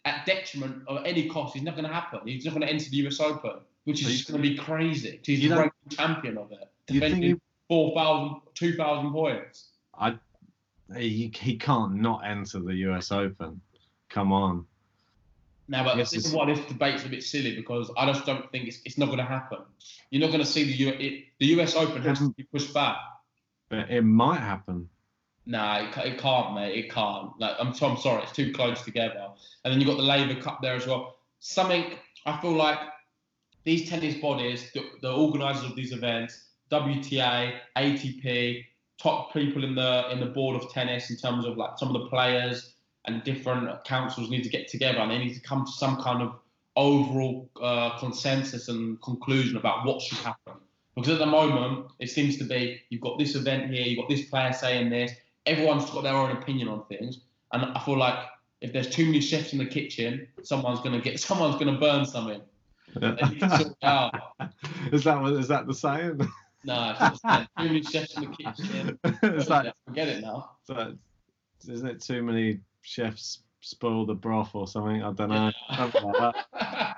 at 0.06 0.26
detriment 0.26 0.84
of 0.88 1.06
any 1.06 1.30
cost, 1.30 1.56
is 1.56 1.62
not 1.62 1.76
going 1.76 1.88
to 1.88 1.94
happen. 1.94 2.22
He's 2.26 2.46
not 2.46 2.54
going 2.54 2.66
to 2.66 2.72
enter 2.72 2.90
the 2.90 2.98
US 3.08 3.20
Open, 3.20 3.60
which 3.86 4.00
is 4.02 4.06
So 4.06 4.12
you- 4.12 4.18
just 4.18 4.32
going 4.32 4.44
to 4.44 4.50
be 4.50 4.56
crazy. 4.56 5.20
He's 5.24 5.50
the 5.50 5.56
reigning 5.56 5.72
champion 5.90 6.38
of 6.38 6.52
it, 6.52 6.72
Do 6.88 6.94
you 6.94 7.00
think 7.00 7.16
defending 7.16 7.30
he, 7.32 7.42
4,000, 7.70 8.42
2,000 8.56 9.12
points. 9.12 9.70
I, 9.98 10.18
he, 10.98 11.32
he 11.36 11.58
can't 11.58 11.96
not 11.96 12.26
enter 12.26 12.60
the 12.60 12.74
U.S. 12.76 13.12
Open? 13.12 13.62
Come 14.10 14.32
on. 14.32 14.66
Now, 15.68 15.86
but 15.86 15.96
this 15.96 16.14
is 16.14 16.32
why 16.34 16.46
this 16.46 16.64
debate's 16.66 17.06
a 17.06 17.10
bit 17.10 17.24
silly 17.24 17.56
because 17.56 17.90
I 17.98 18.06
just 18.06 18.26
don't 18.26 18.52
think 18.52 18.68
it's, 18.68 18.80
it's 18.86 18.98
not 18.98 19.06
going 19.06 19.20
to 19.20 19.24
happen. 19.24 19.60
You're 20.12 20.22
not 20.22 20.28
going 20.28 20.42
to 20.44 20.46
see 20.46 20.66
the 20.66 20.74
U, 20.74 20.90
it, 20.90 21.24
the 21.40 21.46
US 21.58 21.76
Open 21.76 22.02
has 22.04 22.20
to 22.20 22.30
be 22.32 22.44
pushed 22.44 22.74
back. 22.74 22.98
But 23.70 23.90
it 23.90 24.02
might 24.04 24.40
happen. 24.42 24.90
Nah, 25.46 25.80
it, 25.80 25.98
it 26.06 26.18
can't, 26.20 26.54
mate. 26.54 26.78
It 26.78 26.92
can't. 26.92 27.32
Like, 27.40 27.56
I'm, 27.60 27.70
I'm 27.70 27.98
sorry, 27.98 28.24
it's 28.24 28.34
too 28.34 28.52
close 28.54 28.82
together. 28.84 29.28
And 29.64 29.74
then 29.74 29.80
you've 29.80 29.90
got 29.90 29.98
the 29.98 30.04
Laver 30.04 30.40
Cup 30.40 30.62
there 30.62 30.76
as 30.76 30.86
well. 30.86 31.16
Something 31.40 31.86
I 32.26 32.40
feel 32.42 32.54
like 32.54 32.78
these 33.64 33.90
tennis 33.90 34.16
bodies, 34.16 34.72
the, 34.74 34.84
the 35.02 35.12
organisers 35.12 35.66
of 35.66 35.76
these 35.76 35.92
events, 35.92 36.50
WTA, 36.72 37.54
ATP, 37.78 38.66
top 39.02 39.34
people 39.34 39.64
in 39.64 39.76
the 39.76 40.10
in 40.12 40.20
the 40.20 40.26
board 40.28 40.62
of 40.62 40.72
tennis 40.72 41.10
in 41.10 41.18
terms 41.18 41.46
of 41.46 41.58
like 41.58 41.78
some 41.78 41.94
of 41.94 42.02
the 42.02 42.08
players 42.10 42.76
and 43.06 43.24
different 43.24 43.70
councils 43.84 44.30
need 44.30 44.44
to 44.44 44.50
get 44.50 44.68
together 44.68 45.00
and 45.00 45.12
they 45.12 45.18
need 45.18 45.34
to 45.34 45.42
come 45.42 45.66
to 45.66 45.72
some 45.72 46.02
kind 46.02 46.22
of 46.22 46.36
overall 46.76 47.50
uh, 47.62 47.98
consensus 48.00 48.70
and 48.70 49.02
conclusion 49.02 49.58
about 49.58 49.86
what 49.86 50.02
should 50.02 50.18
happen. 50.20 50.54
Because 50.96 51.14
at 51.14 51.20
the 51.20 51.26
moment, 51.26 51.88
it 52.00 52.10
seems 52.10 52.38
to 52.38 52.44
be 52.44 52.80
you've 52.90 53.02
got 53.02 53.18
this 53.18 53.36
event 53.36 53.72
here, 53.72 53.86
you've 53.86 54.00
got 54.00 54.10
this 54.10 54.26
player 54.26 54.54
saying 54.54 54.90
this, 54.90 55.12
everyone's 55.46 55.90
got 55.90 56.04
their 56.04 56.16
own 56.16 56.32
opinion 56.32 56.68
on 56.68 56.86
things, 56.86 57.20
and 57.52 57.66
I 57.66 57.84
feel 57.84 57.98
like 57.98 58.18
if 58.62 58.72
there's 58.72 58.90
too 58.90 59.06
many 59.06 59.20
chefs 59.20 59.54
in 59.54 59.60
the 59.60 59.66
kitchen, 59.66 60.28
someone's 60.44 60.80
gonna 60.80 61.02
get 61.02 61.20
someone's 61.30 61.58
gonna 61.58 61.80
burn 61.80 62.06
something. 62.06 62.42
They 62.96 63.12
need 63.30 63.40
to 63.40 63.50
sort 63.50 63.62
it 63.72 63.78
out. 63.84 64.14
is 64.92 65.04
that 65.06 65.22
what- 65.22 65.34
is 65.34 65.48
that 65.48 65.68
the 65.68 65.74
saying? 65.74 66.20
No, 66.66 66.96
it's 67.02 67.24
not 67.24 67.50
too 67.60 67.66
many 67.66 67.84
chefs 67.84 68.16
in 68.16 68.24
the 68.24 68.30
kitchen. 68.38 69.00
it's 69.24 69.50
like, 69.50 69.74
Forget 69.88 70.08
it 70.08 70.22
now. 70.22 70.52
like, 70.70 70.96
isn't 71.68 71.88
it 71.88 72.02
too 72.02 72.24
many 72.24 72.60
chefs 72.82 73.44
spoil 73.62 74.06
the 74.06 74.14
broth 74.14 74.56
or 74.56 74.68
something? 74.68 75.04
I 75.04 75.12
don't 75.12 75.30
know. 75.30 75.52
Like. 75.70 75.96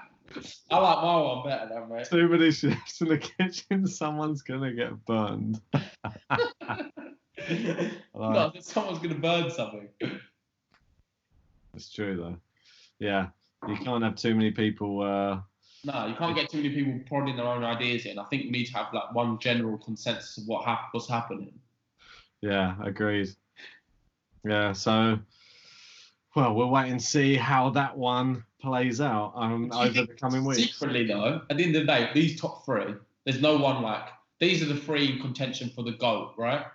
I 0.69 0.77
like 0.77 0.97
my 1.01 1.17
one 1.17 1.47
better 1.47 1.69
than 1.73 1.89
mate. 1.89 2.08
Too 2.10 2.27
many 2.27 2.51
chefs 2.51 3.01
in 3.01 3.08
the 3.08 3.17
kitchen, 3.17 3.88
someone's 3.88 4.41
gonna 4.41 4.73
get 4.73 5.03
burned. 5.05 5.62
no, 8.13 8.51
someone's 8.60 8.99
gonna 8.99 9.15
burn 9.15 9.49
something. 9.51 9.89
It's 11.73 11.91
true 11.91 12.17
though. 12.17 12.38
Yeah, 12.99 13.27
you 13.67 13.75
can't 13.77 14.03
have 14.03 14.15
too 14.15 14.36
many 14.36 14.51
people. 14.51 15.01
Uh, 15.01 15.39
No, 15.86 16.08
you 16.08 16.15
can't 16.15 16.36
get 16.36 16.50
too 16.50 16.58
many 16.58 16.69
people 16.69 17.00
prodding 17.08 17.38
their 17.38 17.45
own 17.45 17.63
ideas 17.63 18.06
in. 18.06 18.17
I 18.17 18.24
think 18.26 18.45
we 18.45 18.50
need 18.50 18.65
to 18.65 18.74
have 18.74 18.88
like 18.91 19.13
one 19.13 19.38
general 19.39 19.78
consensus 19.78 20.38
of 20.38 20.48
what 20.48 20.65
hap- 20.65 20.89
what's 20.91 21.08
happening. 21.08 21.54
yeah, 22.41 22.76
agreed. 22.84 23.30
Yeah, 24.43 24.74
so 24.74 25.19
well, 26.36 26.54
we'll 26.56 26.69
wait 26.69 26.89
and 26.89 27.02
see 27.02 27.36
how 27.36 27.69
that 27.71 27.95
one 27.98 28.43
plays 28.60 29.00
out 29.00 29.34
um, 29.36 29.71
over 29.71 30.06
the 30.06 30.13
coming 30.13 30.43
weeks. 30.43 30.63
Secretly, 30.63 31.06
though, 31.06 31.41
at 31.50 31.58
the 31.58 31.63
end 31.63 31.76
of 31.76 31.86
the 31.86 31.88
day, 31.88 32.10
these 32.13 32.39
top 32.39 32.65
three, 32.65 32.95
there's 33.26 33.41
no 33.41 33.56
one 33.58 33.82
like 33.82 34.08
these 34.39 34.62
are 34.62 34.65
the 34.65 34.76
three 34.76 35.13
in 35.13 35.21
contention 35.21 35.69
for 35.69 35.84
the 35.84 35.93
goal, 35.93 36.34
right? 36.38 36.65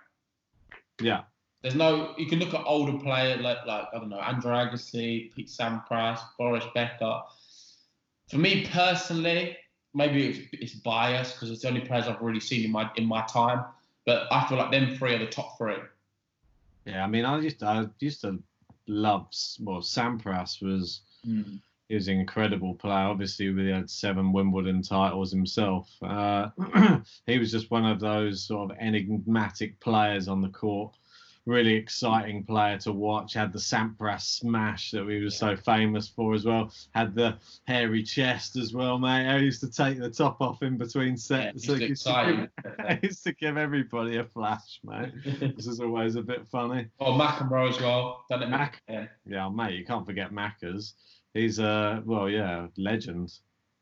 Yeah, 1.01 1.23
There's 1.61 1.75
no. 1.75 2.13
You 2.17 2.27
can 2.27 2.39
look 2.39 2.53
at 2.53 2.63
older 2.65 2.97
players 2.97 3.41
like 3.41 3.65
like 3.65 3.87
I 3.93 3.97
don't 3.97 4.09
know 4.09 4.19
Andrew 4.19 4.51
Agassi, 4.51 5.33
Pete 5.33 5.47
Sampras, 5.49 6.19
Boris 6.37 6.65
Becker. 6.73 7.21
For 8.31 8.37
me 8.37 8.65
personally, 8.65 9.57
maybe 9.93 10.27
it's, 10.29 10.39
it's 10.53 10.73
biased 10.73 11.35
because 11.35 11.51
it's 11.51 11.61
the 11.61 11.67
only 11.67 11.81
players 11.81 12.07
I've 12.07 12.21
really 12.21 12.39
seen 12.39 12.63
in 12.63 12.71
my 12.71 12.89
in 12.95 13.05
my 13.05 13.23
time. 13.23 13.65
But 14.05 14.27
I 14.31 14.47
feel 14.47 14.57
like 14.57 14.71
them 14.71 14.95
three 14.95 15.13
are 15.13 15.19
the 15.19 15.27
top 15.27 15.57
three. 15.57 15.75
yeah. 16.85 17.03
I 17.03 17.07
mean, 17.07 17.25
I 17.25 17.39
used 17.39 17.59
to, 17.59 17.65
I 17.67 17.85
used 17.99 18.21
to 18.21 18.41
love. 18.87 19.27
Well, 19.59 19.81
Sampras 19.81 20.61
was 20.61 21.01
he 21.91 21.95
was 21.95 22.07
an 22.07 22.19
incredible 22.19 22.73
player. 22.73 23.07
Obviously, 23.07 23.53
he 23.53 23.69
had 23.69 23.89
seven 23.89 24.31
Wimbledon 24.31 24.81
titles 24.81 25.29
himself. 25.29 25.89
Uh, 26.01 26.49
he 27.27 27.37
was 27.37 27.51
just 27.51 27.69
one 27.69 27.85
of 27.85 27.99
those 27.99 28.45
sort 28.45 28.71
of 28.71 28.77
enigmatic 28.79 29.77
players 29.81 30.29
on 30.29 30.41
the 30.41 30.47
court. 30.47 30.95
Really 31.47 31.73
exciting 31.73 32.43
player 32.43 32.77
to 32.79 32.91
watch. 32.93 33.33
Had 33.33 33.51
the 33.51 33.57
Sampras 33.59 34.21
smash 34.21 34.91
that 34.91 35.03
we 35.03 35.23
were 35.23 35.31
so 35.31 35.55
famous 35.55 36.07
for 36.07 36.35
as 36.35 36.45
well. 36.45 36.71
Had 36.93 37.15
the 37.15 37.37
hairy 37.65 38.03
chest 38.03 38.55
as 38.57 38.73
well, 38.73 38.99
mate. 38.99 39.27
I 39.27 39.37
used 39.37 39.59
to 39.61 39.71
take 39.71 39.99
the 39.99 40.09
top 40.11 40.39
off 40.39 40.61
in 40.61 40.77
between 40.77 41.17
sets. 41.17 41.63
he's 41.63 41.77
he 41.79 41.85
used 41.87 42.03
to 42.05 42.09
exciting. 42.11 42.49
give- 42.63 42.75
I 42.79 42.99
used 43.01 43.23
to 43.23 43.33
give 43.33 43.57
everybody 43.57 44.17
a 44.17 44.25
flash, 44.25 44.79
mate. 44.83 45.13
This 45.55 45.65
is 45.65 45.79
always 45.79 46.15
a 46.15 46.21
bit 46.21 46.47
funny. 46.47 46.87
Oh, 46.99 47.13
McEnroe 47.13 47.69
as 47.69 47.81
well. 47.81 48.23
Done 48.29 48.43
it. 48.43 48.49
Mac- 48.49 48.81
Yeah. 48.87 49.07
Yeah, 49.25 49.49
mate, 49.49 49.73
you 49.79 49.85
can't 49.85 50.05
forget 50.05 50.31
Mackers. 50.31 50.93
He's 51.33 51.57
a 51.59 52.03
well, 52.05 52.29
yeah, 52.29 52.67
legend. 52.77 53.31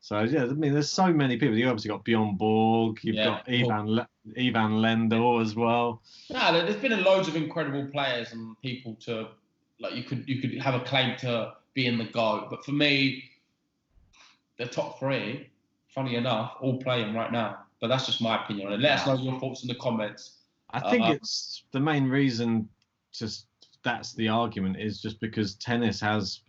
So 0.02 0.22
yeah, 0.22 0.44
I 0.44 0.48
mean, 0.48 0.74
there's 0.74 0.90
so 0.90 1.12
many 1.14 1.38
people. 1.38 1.58
You 1.58 1.68
obviously 1.68 1.90
got 1.90 2.04
Bjorn 2.06 2.36
Borg. 2.38 3.00
You've 3.04 3.16
Yeah. 3.16 3.26
got 3.26 3.50
Ivan 3.50 3.88
Le- 3.88 4.10
Ivan 4.38 4.72
Lendl 4.82 5.42
as 5.42 5.56
well. 5.56 6.02
No, 6.30 6.54
there- 6.54 6.64
there's 6.64 6.82
been 6.82 7.04
loads 7.04 7.28
of 7.28 7.36
incredible 7.36 7.86
players 7.88 8.32
and 8.32 8.60
people 8.62 8.96
to 9.02 9.28
like 9.80 9.96
you 9.96 10.04
could 10.04 10.28
you 10.28 10.42
could 10.42 10.58
have 10.62 10.76
a 10.76 10.80
claim 10.86 11.16
to 11.18 11.54
be 11.74 11.86
in 11.86 11.98
the 11.98 12.06
go. 12.06 12.48
But 12.50 12.64
for 12.66 12.72
me, 12.72 13.24
the 14.58 14.66
top 14.66 15.00
three, 15.00 15.50
funny 15.88 16.16
enough, 16.16 16.56
all 16.62 16.78
playing 16.82 17.14
right 17.14 17.32
now. 17.32 17.60
But 17.82 17.88
that's 17.88 18.06
just 18.06 18.22
my 18.22 18.44
opinion. 18.44 18.72
And 18.74 18.82
let 18.82 19.00
us 19.00 19.08
know 19.08 19.16
your 19.16 19.40
thoughts 19.40 19.64
in 19.64 19.68
the 19.68 19.76
comments. 19.76 20.38
I 20.72 20.80
think 20.92 21.04
Uh, 21.04 21.12
it's 21.14 21.64
the 21.72 21.80
main 21.80 22.08
reason. 22.10 22.70
Just 23.12 23.48
that's 23.84 24.14
the 24.14 24.28
argument 24.28 24.78
is 24.78 25.02
just 25.02 25.20
because 25.20 25.56
tennis 25.56 26.00
has 26.02 26.42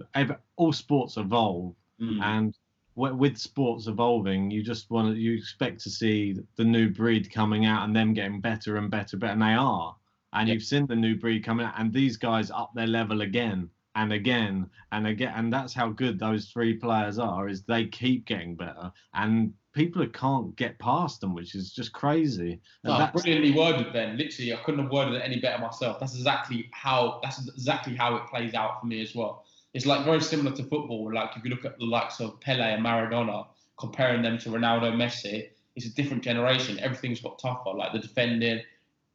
all 0.56 0.72
sports 0.72 1.16
evolve, 1.16 1.74
Mm. 2.00 2.20
and 2.22 2.58
with 2.94 3.38
sports 3.38 3.86
evolving, 3.86 4.50
you 4.50 4.62
just 4.62 4.90
want 4.90 5.14
to 5.14 5.20
you 5.20 5.34
expect 5.36 5.80
to 5.82 5.90
see 5.90 6.36
the 6.56 6.64
new 6.64 6.90
breed 6.90 7.32
coming 7.32 7.64
out 7.66 7.84
and 7.84 7.94
them 7.94 8.12
getting 8.12 8.40
better 8.40 8.76
and 8.76 8.90
better, 8.90 9.16
better, 9.16 9.32
and 9.32 9.42
they 9.42 9.54
are. 9.54 9.96
And 10.32 10.48
Yeah. 10.48 10.54
you've 10.54 10.62
seen 10.62 10.86
the 10.86 10.96
new 10.96 11.16
breed 11.16 11.44
coming 11.44 11.66
out, 11.66 11.74
and 11.78 11.92
these 11.92 12.16
guys 12.16 12.50
up 12.50 12.72
their 12.74 12.86
level 12.86 13.22
again 13.22 13.68
and 13.96 14.12
again 14.12 14.68
and 14.92 15.06
again, 15.06 15.32
and 15.36 15.52
that's 15.52 15.74
how 15.74 15.88
good 15.90 16.18
those 16.18 16.50
three 16.50 16.74
players 16.74 17.18
are. 17.18 17.48
Is 17.48 17.62
they 17.62 17.86
keep 17.86 18.26
getting 18.26 18.54
better, 18.54 18.92
and 19.14 19.52
people 19.72 20.04
can't 20.08 20.54
get 20.56 20.78
past 20.80 21.20
them, 21.20 21.32
which 21.32 21.54
is 21.54 21.72
just 21.72 21.92
crazy. 21.92 22.52
And 22.52 22.92
No, 22.92 22.98
that's- 22.98 23.22
brilliantly 23.22 23.52
worded, 23.52 23.92
Ben. 23.92 24.16
Literally, 24.16 24.52
I 24.52 24.56
couldn't 24.58 24.80
have 24.82 24.92
worded 24.92 25.14
it 25.14 25.22
any 25.24 25.38
better 25.40 25.60
myself. 25.62 26.00
That's 26.00 26.16
exactly 26.16 26.68
how. 26.72 27.20
That's 27.22 27.46
exactly 27.48 27.94
how 27.96 28.16
it 28.16 28.26
plays 28.26 28.54
out 28.54 28.80
for 28.80 28.86
me 28.86 29.00
as 29.00 29.14
well. 29.14 29.44
It's 29.74 29.86
like 29.86 30.04
very 30.04 30.20
similar 30.20 30.54
to 30.56 30.62
football. 30.64 31.12
Like 31.12 31.30
if 31.36 31.44
you 31.44 31.50
look 31.50 31.64
at 31.64 31.78
the 31.78 31.84
likes 31.84 32.20
of 32.20 32.40
Pele 32.40 32.62
and 32.74 32.84
Maradona, 32.84 33.46
comparing 33.78 34.22
them 34.22 34.36
to 34.38 34.50
Ronaldo, 34.50 34.92
Messi, 34.94 35.48
it's 35.76 35.86
a 35.86 35.94
different 35.94 36.22
generation. 36.24 36.78
Everything's 36.80 37.20
got 37.20 37.38
tougher. 37.38 37.70
Like 37.70 37.92
the 37.92 38.00
defending, 38.00 38.60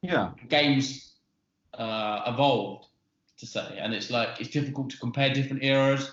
yeah, 0.01 0.31
games 0.49 1.13
uh, 1.73 2.23
evolved 2.27 2.87
to 3.37 3.45
say, 3.45 3.77
and 3.79 3.93
it's 3.93 4.09
like 4.09 4.39
it's 4.39 4.49
difficult 4.49 4.89
to 4.91 4.97
compare 4.97 5.33
different 5.33 5.63
eras. 5.63 6.11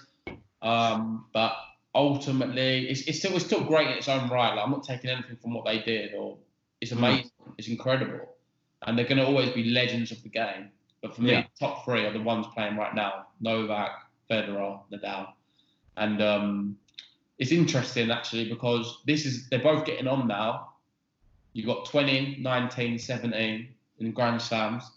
Um, 0.60 1.26
but 1.32 1.52
ultimately, 1.94 2.88
it's, 2.88 3.02
it's 3.02 3.18
still 3.18 3.34
it's 3.36 3.44
still 3.44 3.64
great 3.64 3.88
in 3.88 3.94
its 3.94 4.08
own 4.08 4.28
right. 4.28 4.54
Like, 4.54 4.64
I'm 4.64 4.70
not 4.72 4.84
taking 4.84 5.10
anything 5.10 5.36
from 5.36 5.54
what 5.54 5.64
they 5.64 5.78
did, 5.80 6.14
or 6.14 6.38
it's 6.80 6.92
Mm. 6.92 6.98
amazing, 6.98 7.30
it's 7.58 7.68
incredible, 7.68 8.34
and 8.82 8.98
they're 8.98 9.06
going 9.06 9.18
to 9.18 9.26
always 9.26 9.50
be 9.50 9.64
legends 9.64 10.10
of 10.10 10.22
the 10.24 10.28
game. 10.28 10.70
But 11.00 11.14
for 11.14 11.22
me, 11.22 11.30
Yeah. 11.32 11.44
top 11.58 11.84
three 11.84 12.04
are 12.06 12.12
the 12.12 12.20
ones 12.20 12.46
playing 12.54 12.76
right 12.76 12.94
now: 12.94 13.26
Novak, 13.40 13.90
Federer, 14.32 14.80
Nadal, 14.90 15.28
and 15.96 16.22
um, 16.22 16.76
it's 17.38 17.52
interesting 17.52 18.10
actually 18.10 18.48
because 18.48 19.02
this 19.06 19.26
is 19.26 19.48
they're 19.50 19.58
both 19.62 19.84
getting 19.84 20.08
on 20.08 20.26
now. 20.26 20.70
You've 21.52 21.66
got 21.66 21.84
20, 21.84 22.38
19, 22.40 22.98
17 22.98 23.68
in 23.98 24.12
Grand 24.12 24.40
Slams. 24.40 24.90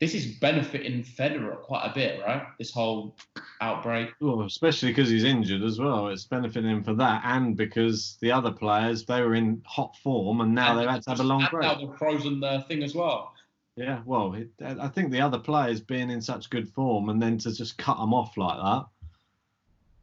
This 0.00 0.14
is 0.14 0.26
benefiting 0.26 1.04
Federer 1.04 1.60
quite 1.60 1.84
a 1.84 1.94
bit, 1.94 2.20
right? 2.26 2.46
This 2.58 2.72
whole 2.72 3.16
outbreak. 3.60 4.10
well, 4.20 4.42
especially 4.42 4.90
because 4.90 5.10
he's 5.10 5.24
injured 5.24 5.62
as 5.62 5.78
well. 5.78 6.08
It's 6.08 6.24
benefiting 6.24 6.70
him 6.70 6.84
for 6.84 6.94
that, 6.94 7.22
and 7.24 7.56
because 7.56 8.16
the 8.20 8.32
other 8.32 8.50
players 8.50 9.04
they 9.04 9.20
were 9.20 9.34
in 9.34 9.62
hot 9.66 9.94
form, 10.02 10.40
and 10.40 10.54
now 10.54 10.70
And 10.70 10.80
they've 10.80 10.88
had 10.88 11.02
to 11.02 11.10
have 11.10 11.20
a 11.20 11.24
long 11.24 11.46
break. 11.50 11.62
Now 11.62 11.74
they've 11.74 11.98
frozen 11.98 12.40
the 12.40 12.64
thing 12.66 12.82
as 12.82 12.94
well. 12.94 13.33
Yeah, 13.76 14.02
well, 14.06 14.34
it, 14.34 14.50
uh, 14.62 14.76
I 14.80 14.88
think 14.88 15.10
the 15.10 15.20
other 15.20 15.38
players 15.38 15.80
being 15.80 16.10
in 16.10 16.20
such 16.20 16.50
good 16.50 16.68
form 16.68 17.08
and 17.08 17.20
then 17.20 17.38
to 17.38 17.52
just 17.52 17.76
cut 17.76 17.98
them 17.98 18.14
off 18.14 18.36
like 18.36 18.56
that 18.56 18.86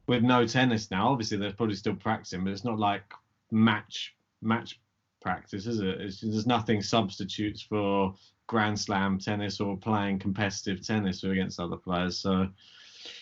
with 0.08 0.24
no 0.24 0.46
tennis 0.46 0.92
now. 0.92 1.10
Obviously, 1.10 1.38
they're 1.38 1.54
probably 1.54 1.76
still 1.76 1.96
practicing, 1.96 2.44
but 2.44 2.52
it's 2.52 2.66
not 2.66 2.80
like 2.80 3.04
match 3.50 4.14
match 4.42 4.80
practice, 5.22 5.68
is 5.68 5.80
it? 5.80 6.02
It's, 6.02 6.20
there's 6.20 6.48
nothing 6.48 6.82
substitutes 6.82 7.62
for 7.62 8.14
Grand 8.48 8.78
Slam 8.78 9.20
tennis 9.20 9.62
or 9.62 9.78
playing 9.78 10.20
competitive 10.20 10.86
tennis 10.86 11.24
against 11.24 11.60
other 11.60 11.78
players. 11.78 12.18
So 12.18 12.50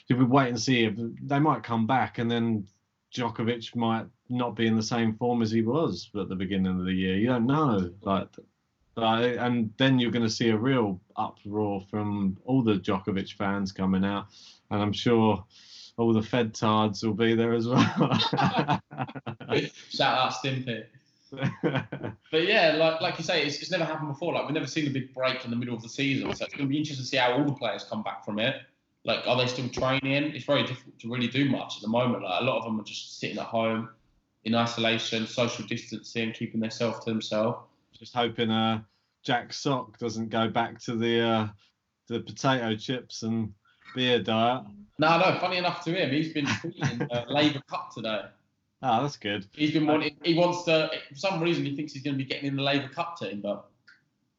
would 0.10 0.30
wait 0.30 0.50
and 0.50 0.60
see 0.60 0.86
if 0.86 0.96
they 1.22 1.38
might 1.38 1.62
come 1.62 1.86
back, 1.86 2.18
and 2.18 2.32
then 2.32 2.66
Djokovic 3.14 3.76
might 3.76 4.08
not 4.30 4.56
be 4.56 4.66
in 4.66 4.76
the 4.76 4.82
same 4.82 5.14
form 5.14 5.44
as 5.44 5.52
he 5.52 5.62
was 5.62 6.10
at 6.20 6.28
the 6.28 6.36
beginning 6.36 6.80
of 6.80 6.86
the 6.86 6.94
year. 6.94 7.16
You 7.18 7.28
don't 7.28 7.46
know, 7.46 7.92
like. 8.02 8.30
And 8.98 9.72
then 9.78 10.00
you're 10.00 10.12
going 10.12 10.26
to 10.26 10.30
see 10.30 10.50
a 10.50 10.58
real 10.58 11.00
uproar 11.16 11.82
from 11.90 12.38
all 12.46 12.62
the 12.62 12.76
Djokovic 12.76 13.34
fans 13.34 13.72
coming 13.72 14.04
out, 14.04 14.28
and 14.72 14.82
I'm 14.82 14.94
sure 14.94 15.44
all 15.98 16.14
the 16.14 16.22
Fed 16.22 16.54
tards 16.54 17.04
will 17.04 17.14
be 17.14 17.36
there 17.36 17.54
as 17.54 17.68
well. 17.68 17.80
Shout 19.90 20.18
out 20.18 20.34
Stimpy. 20.34 20.86
But 21.32 22.48
yeah, 22.48 22.76
like 22.78 23.02
like 23.02 23.18
you 23.18 23.24
say, 23.24 23.44
it's, 23.46 23.60
it's 23.62 23.72
never 23.72 23.86
happened 23.86 24.10
before. 24.10 24.34
Like 24.34 24.46
we've 24.46 24.54
never 24.54 24.68
seen 24.68 24.88
a 24.88 24.90
big 24.90 25.14
break 25.14 25.46
in 25.46 25.52
the 25.52 25.58
middle 25.58 25.76
of 25.76 25.82
the 25.82 25.90
season, 25.90 26.34
so 26.34 26.46
it's 26.46 26.54
going 26.56 26.68
to 26.68 26.70
be 26.70 26.78
interesting 26.78 27.04
to 27.04 27.10
see 27.10 27.18
how 27.18 27.34
all 27.34 27.46
the 27.46 27.54
players 27.54 27.84
come 27.84 28.04
back 28.04 28.26
from 28.26 28.40
it. 28.40 28.56
Like, 29.06 29.26
are 29.28 29.38
they 29.38 29.48
still 29.48 29.70
training? 29.70 30.36
It's 30.36 30.46
very 30.46 30.64
difficult 30.64 31.00
to 31.00 31.10
really 31.10 31.28
do 31.28 31.50
much 31.50 31.78
at 31.78 31.82
the 31.82 31.88
moment. 31.88 32.24
Like 32.24 32.42
a 32.42 32.44
lot 32.44 32.58
of 32.58 32.66
them 32.66 32.80
are 32.80 32.84
just 32.84 33.20
sitting 33.20 33.38
at 33.38 33.46
home 33.46 33.90
in 34.44 34.56
isolation, 34.56 35.28
social 35.28 35.66
distancing, 35.66 36.34
keeping 36.34 36.60
themselves 36.60 37.06
to 37.06 37.12
themselves. 37.12 37.60
Just 37.98 38.14
hoping 38.16 38.50
uh, 38.50 38.82
Jack 39.24 39.52
Sock 39.54 39.98
doesn't 39.98 40.30
go 40.30 40.48
back 40.50 40.80
to 40.82 40.96
the 40.96 41.22
uh, 41.22 41.48
the 42.08 42.22
potato 42.22 42.76
chips 42.76 43.24
and 43.24 43.54
beer 43.96 44.20
diet. 44.22 44.64
No, 44.98 45.18
no. 45.20 45.38
Funny 45.40 45.58
enough 45.58 45.84
to 45.86 45.92
him, 45.92 46.12
he's 46.12 46.34
been 46.34 46.46
tweeting 46.46 47.08
uh, 47.12 47.26
Laver 47.30 47.62
Cup 47.70 47.92
today. 47.94 48.22
Ah, 48.82 49.02
that's 49.02 49.18
good. 49.18 49.46
He's 49.54 49.72
been 49.74 49.86
wanting. 49.88 50.16
He 50.24 50.36
wants 50.36 50.64
to. 50.66 50.90
For 51.10 51.16
some 51.16 51.42
reason, 51.42 51.66
he 51.66 51.76
thinks 51.76 51.94
he's 51.94 52.04
going 52.04 52.18
to 52.18 52.24
be 52.24 52.30
getting 52.30 52.48
in 52.48 52.56
the 52.56 52.64
Laver 52.64 52.88
Cup 52.90 53.18
team, 53.20 53.42
but 53.42 53.66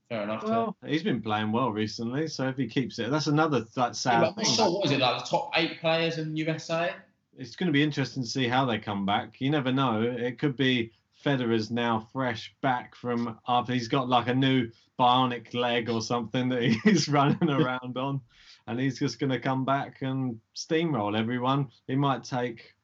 fair 0.09 0.23
enough. 0.23 0.45
Well, 0.45 0.77
he's 0.87 1.03
been 1.03 1.21
playing 1.21 1.53
well 1.53 1.71
recently, 1.71 2.27
so 2.29 2.49
if 2.49 2.57
he 2.57 2.67
keeps 2.67 2.99
it, 2.99 3.11
that's 3.11 3.27
another 3.27 3.67
Yeah, 3.77 3.93
sad 3.93 4.21
but 4.21 4.29
I'm 4.29 4.35
thing. 4.35 4.45
not 4.45 4.55
sure 4.57 4.71
what 4.73 4.83
was 4.83 4.93
it 4.93 5.01
like 5.01 5.23
the 5.23 5.29
top 5.29 5.51
eight 5.57 5.81
players 5.81 6.19
in 6.19 6.37
USA? 6.37 6.95
it's 7.39 7.57
going 7.57 7.69
to 7.69 7.73
be 7.73 7.83
interesting 7.83 8.23
to 8.23 8.29
see 8.29 8.47
how 8.49 8.67
they 8.67 8.79
come 8.79 9.07
back. 9.07 9.41
You 9.41 9.51
never 9.51 9.73
know. 9.73 10.03
It 10.03 10.39
could 10.39 10.57
be 10.57 10.93
Federer's 11.25 11.71
now 11.71 12.09
fresh 12.13 12.55
back 12.63 12.95
from 12.95 13.39
after 13.49 13.73
he's 13.73 13.89
got 13.89 14.09
like 14.09 14.29
a 14.29 14.35
new 14.35 14.71
bionic 14.99 15.55
leg 15.55 15.89
or 15.91 16.01
something 16.03 16.49
that 16.51 16.63
he's 16.85 17.09
running 17.09 17.51
around 17.51 17.97
on, 17.97 18.21
and 18.67 18.79
he's 18.81 18.99
just 18.99 19.19
going 19.19 19.31
to 19.31 19.39
come 19.41 19.65
back 19.65 20.03
and 20.03 20.41
steamroll 20.55 21.19
everyone. 21.19 21.69
He 21.87 21.97
might 21.97 22.25
take 22.25 22.75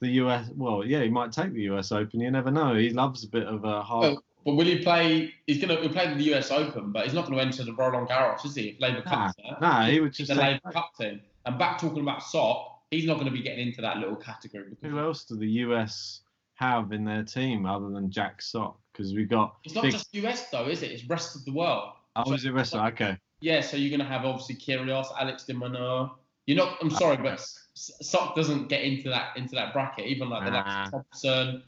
the 0.00 0.08
US. 0.22 0.48
Well, 0.54 0.84
yeah, 0.84 1.02
he 1.02 1.08
might 1.08 1.32
take 1.32 1.52
the 1.52 1.62
US 1.72 1.92
Open. 1.92 2.20
You 2.20 2.30
never 2.30 2.50
know. 2.50 2.74
He 2.74 2.90
loves 2.90 3.24
a 3.24 3.28
bit 3.28 3.46
of 3.46 3.64
a 3.64 3.82
hard. 3.82 4.02
Well, 4.12 4.24
but 4.44 4.54
will 4.54 4.66
he 4.66 4.78
play? 4.82 5.32
He's 5.46 5.64
going 5.64 5.80
to 5.80 5.88
play 5.88 6.12
the 6.12 6.34
US 6.34 6.50
Open, 6.50 6.90
but 6.90 7.04
he's 7.04 7.14
not 7.14 7.26
going 7.26 7.38
to 7.38 7.44
enter 7.44 7.64
the 7.64 7.74
Roland 7.74 8.08
Garros, 8.08 8.44
is 8.44 8.56
he? 8.56 8.70
If 8.70 8.80
Laver 8.80 9.02
Nah, 9.04 9.10
Cup's 9.10 9.34
there. 9.36 9.56
nah, 9.60 9.86
he 9.86 10.00
would 10.00 10.12
just. 10.12 10.28
the 10.28 10.34
Laver 10.34 10.72
Cup 10.72 10.90
team. 10.98 11.20
And 11.46 11.58
back 11.58 11.78
talking 11.80 12.02
about 12.02 12.22
Sock, 12.22 12.80
he's 12.90 13.04
not 13.04 13.14
going 13.14 13.26
to 13.26 13.32
be 13.32 13.42
getting 13.42 13.68
into 13.68 13.80
that 13.82 13.98
little 13.98 14.16
category. 14.16 14.76
Who 14.82 14.98
else 14.98 15.24
do 15.24 15.36
the 15.36 15.48
US 15.48 16.20
have 16.62 16.92
in 16.92 17.04
their 17.04 17.24
team 17.24 17.66
other 17.66 17.88
than 17.90 18.10
Jack 18.10 18.40
Sock? 18.40 18.78
Because 18.92 19.14
we 19.14 19.24
got. 19.24 19.56
it's 19.64 19.74
not 19.74 19.82
big- 19.82 19.92
just 19.92 20.14
US 20.14 20.48
though, 20.50 20.68
is 20.68 20.82
it? 20.82 20.92
It's 20.92 21.04
rest 21.04 21.34
of 21.36 21.44
the 21.44 21.52
world. 21.52 21.92
Oh, 22.14 22.32
is 22.32 22.44
it 22.44 22.52
rest? 22.52 22.74
Okay. 22.74 23.16
Yeah, 23.40 23.60
so 23.60 23.76
you're 23.76 23.90
going 23.90 24.06
to 24.06 24.12
have 24.14 24.24
obviously 24.24 24.54
Kyrgios, 24.54 25.06
Alex 25.18 25.44
de 25.44 25.54
Minaur. 25.54 26.12
You're 26.46 26.58
not. 26.58 26.78
I'm 26.80 26.90
sorry, 26.90 27.16
but 27.16 27.40
Sock 27.74 28.36
doesn't 28.36 28.68
get 28.68 28.82
into 28.82 29.08
that 29.08 29.36
into 29.36 29.54
that 29.56 29.72
bracket. 29.72 30.06
Even 30.06 30.28
like 30.28 30.44
the 30.44 30.50
Nah. 30.50 30.84
of 30.84 30.90
Thompson. 30.90 31.62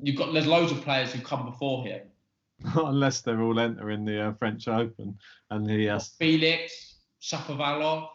You've 0.00 0.16
got 0.16 0.32
there's 0.32 0.46
loads 0.46 0.72
of 0.72 0.80
players 0.82 1.12
who 1.12 1.20
come 1.22 1.44
before 1.44 1.84
him. 1.84 2.02
Unless 2.74 3.20
they're 3.20 3.40
all 3.42 3.58
entering 3.60 4.04
the 4.04 4.28
uh, 4.28 4.32
French 4.34 4.66
Open, 4.66 5.18
and 5.50 5.70
he 5.70 5.84
has. 5.84 6.08
Felix, 6.08 6.94
Shapovalov. 7.22 8.08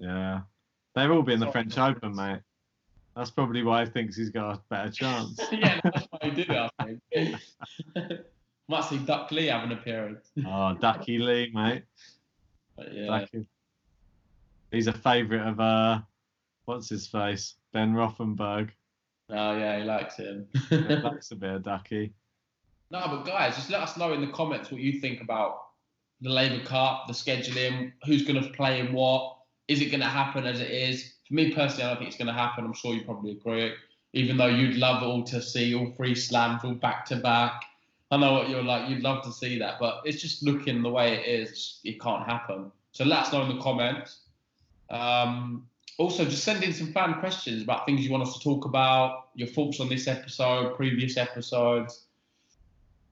Yeah, 0.00 0.40
they've 0.94 1.10
all 1.10 1.22
been 1.22 1.34
in 1.34 1.40
the 1.40 1.52
French. 1.52 1.78
Open, 1.78 2.14
mate. 2.14 2.40
That's 3.18 3.32
probably 3.32 3.64
why 3.64 3.84
he 3.84 3.90
thinks 3.90 4.16
he's 4.16 4.30
got 4.30 4.54
a 4.54 4.60
better 4.70 4.92
chance. 4.92 5.40
yeah, 5.52 5.80
that's 5.82 6.06
why 6.08 6.18
he 6.22 6.30
did 6.30 6.50
it. 6.50 6.70
I 6.78 6.96
think. 7.12 7.36
Might 8.68 8.84
see 8.84 8.98
Duck 8.98 9.32
Lee 9.32 9.46
have 9.46 9.64
an 9.64 9.72
appearance. 9.72 10.30
oh, 10.38 10.76
Duckhee 10.80 11.18
Lee, 11.18 11.50
mate. 11.52 11.82
But 12.76 12.94
yeah. 12.94 13.06
Ducky. 13.06 13.48
He's 14.70 14.86
a 14.86 14.92
favourite 14.92 15.48
of 15.48 15.58
uh, 15.58 15.98
what's 16.66 16.88
his 16.88 17.08
face, 17.08 17.56
Ben 17.72 17.92
Rothenberg. 17.92 18.70
Oh 19.30 19.58
yeah, 19.58 19.78
he 19.78 19.84
likes 19.84 20.16
him. 20.16 20.46
He 20.70 20.76
likes 20.76 21.32
a 21.32 21.36
bit 21.36 21.54
of 21.54 21.64
Ducky. 21.64 22.14
No, 22.92 23.02
but 23.08 23.24
guys, 23.24 23.56
just 23.56 23.70
let 23.70 23.80
us 23.80 23.96
know 23.96 24.12
in 24.12 24.20
the 24.20 24.32
comments 24.32 24.70
what 24.70 24.80
you 24.80 25.00
think 25.00 25.22
about 25.22 25.58
the 26.20 26.30
Laver 26.30 26.64
Cup, 26.64 27.08
the 27.08 27.12
scheduling, 27.12 27.92
who's 28.04 28.24
going 28.24 28.40
to 28.40 28.48
play 28.50 28.78
in 28.78 28.92
what. 28.92 29.38
Is 29.66 29.82
it 29.82 29.86
going 29.86 30.00
to 30.00 30.06
happen 30.06 30.46
as 30.46 30.60
it 30.60 30.70
is? 30.70 31.17
For 31.28 31.34
me 31.34 31.52
personally, 31.52 31.84
I 31.84 31.88
don't 31.88 31.98
think 31.98 32.08
it's 32.08 32.16
going 32.16 32.28
to 32.28 32.32
happen. 32.32 32.64
I'm 32.64 32.72
sure 32.72 32.94
you 32.94 33.04
probably 33.04 33.32
agree. 33.32 33.72
Even 34.14 34.38
though 34.38 34.46
you'd 34.46 34.76
love 34.76 35.02
all 35.02 35.22
to 35.24 35.42
see 35.42 35.74
all 35.74 35.92
three 35.96 36.14
slams 36.14 36.64
all 36.64 36.74
back 36.74 37.04
to 37.06 37.16
back. 37.16 37.64
I 38.10 38.16
know 38.16 38.32
what 38.32 38.48
you're 38.48 38.62
like. 38.62 38.88
You'd 38.88 39.02
love 39.02 39.22
to 39.24 39.32
see 39.32 39.58
that, 39.58 39.78
but 39.78 40.00
it's 40.06 40.22
just 40.22 40.42
looking 40.42 40.82
the 40.82 40.88
way 40.88 41.14
it 41.14 41.40
is. 41.40 41.80
It 41.84 42.00
can't 42.00 42.24
happen. 42.24 42.72
So 42.92 43.04
let 43.04 43.26
us 43.26 43.32
know 43.32 43.42
in 43.42 43.54
the 43.54 43.62
comments. 43.62 44.20
Um, 44.88 45.66
also, 45.98 46.24
just 46.24 46.44
send 46.44 46.64
in 46.64 46.72
some 46.72 46.92
fan 46.92 47.20
questions 47.20 47.62
about 47.62 47.84
things 47.84 48.04
you 48.04 48.10
want 48.10 48.22
us 48.22 48.32
to 48.38 48.40
talk 48.40 48.64
about, 48.64 49.28
your 49.34 49.48
thoughts 49.48 49.80
on 49.80 49.88
this 49.88 50.06
episode, 50.08 50.74
previous 50.76 51.16
episodes. 51.18 52.04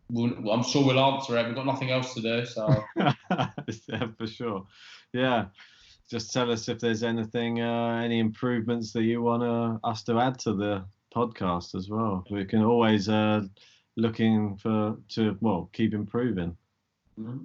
We'll, 0.08 0.50
I'm 0.50 0.62
sure 0.62 0.86
we'll 0.86 1.00
answer 1.00 1.36
it. 1.36 1.46
We've 1.46 1.54
got 1.54 1.66
nothing 1.66 1.90
else 1.90 2.14
to 2.14 2.22
do, 2.22 2.46
so 2.46 2.84
yeah, 2.96 4.06
for 4.16 4.26
sure. 4.26 4.66
Yeah. 5.12 5.46
Just 6.08 6.32
tell 6.32 6.50
us 6.52 6.68
if 6.68 6.78
there's 6.78 7.02
anything, 7.02 7.60
uh, 7.60 8.00
any 8.02 8.20
improvements 8.20 8.92
that 8.92 9.02
you 9.02 9.22
want 9.22 9.42
uh, 9.42 9.78
us 9.86 10.02
to 10.04 10.18
add 10.18 10.38
to 10.40 10.54
the 10.54 10.84
podcast 11.14 11.74
as 11.74 11.88
well. 11.88 12.24
We 12.30 12.44
can 12.44 12.62
always 12.62 13.08
uh, 13.08 13.42
looking 13.96 14.56
for 14.56 14.96
to 15.10 15.36
well 15.40 15.70
keep 15.72 15.94
improving. 15.94 16.56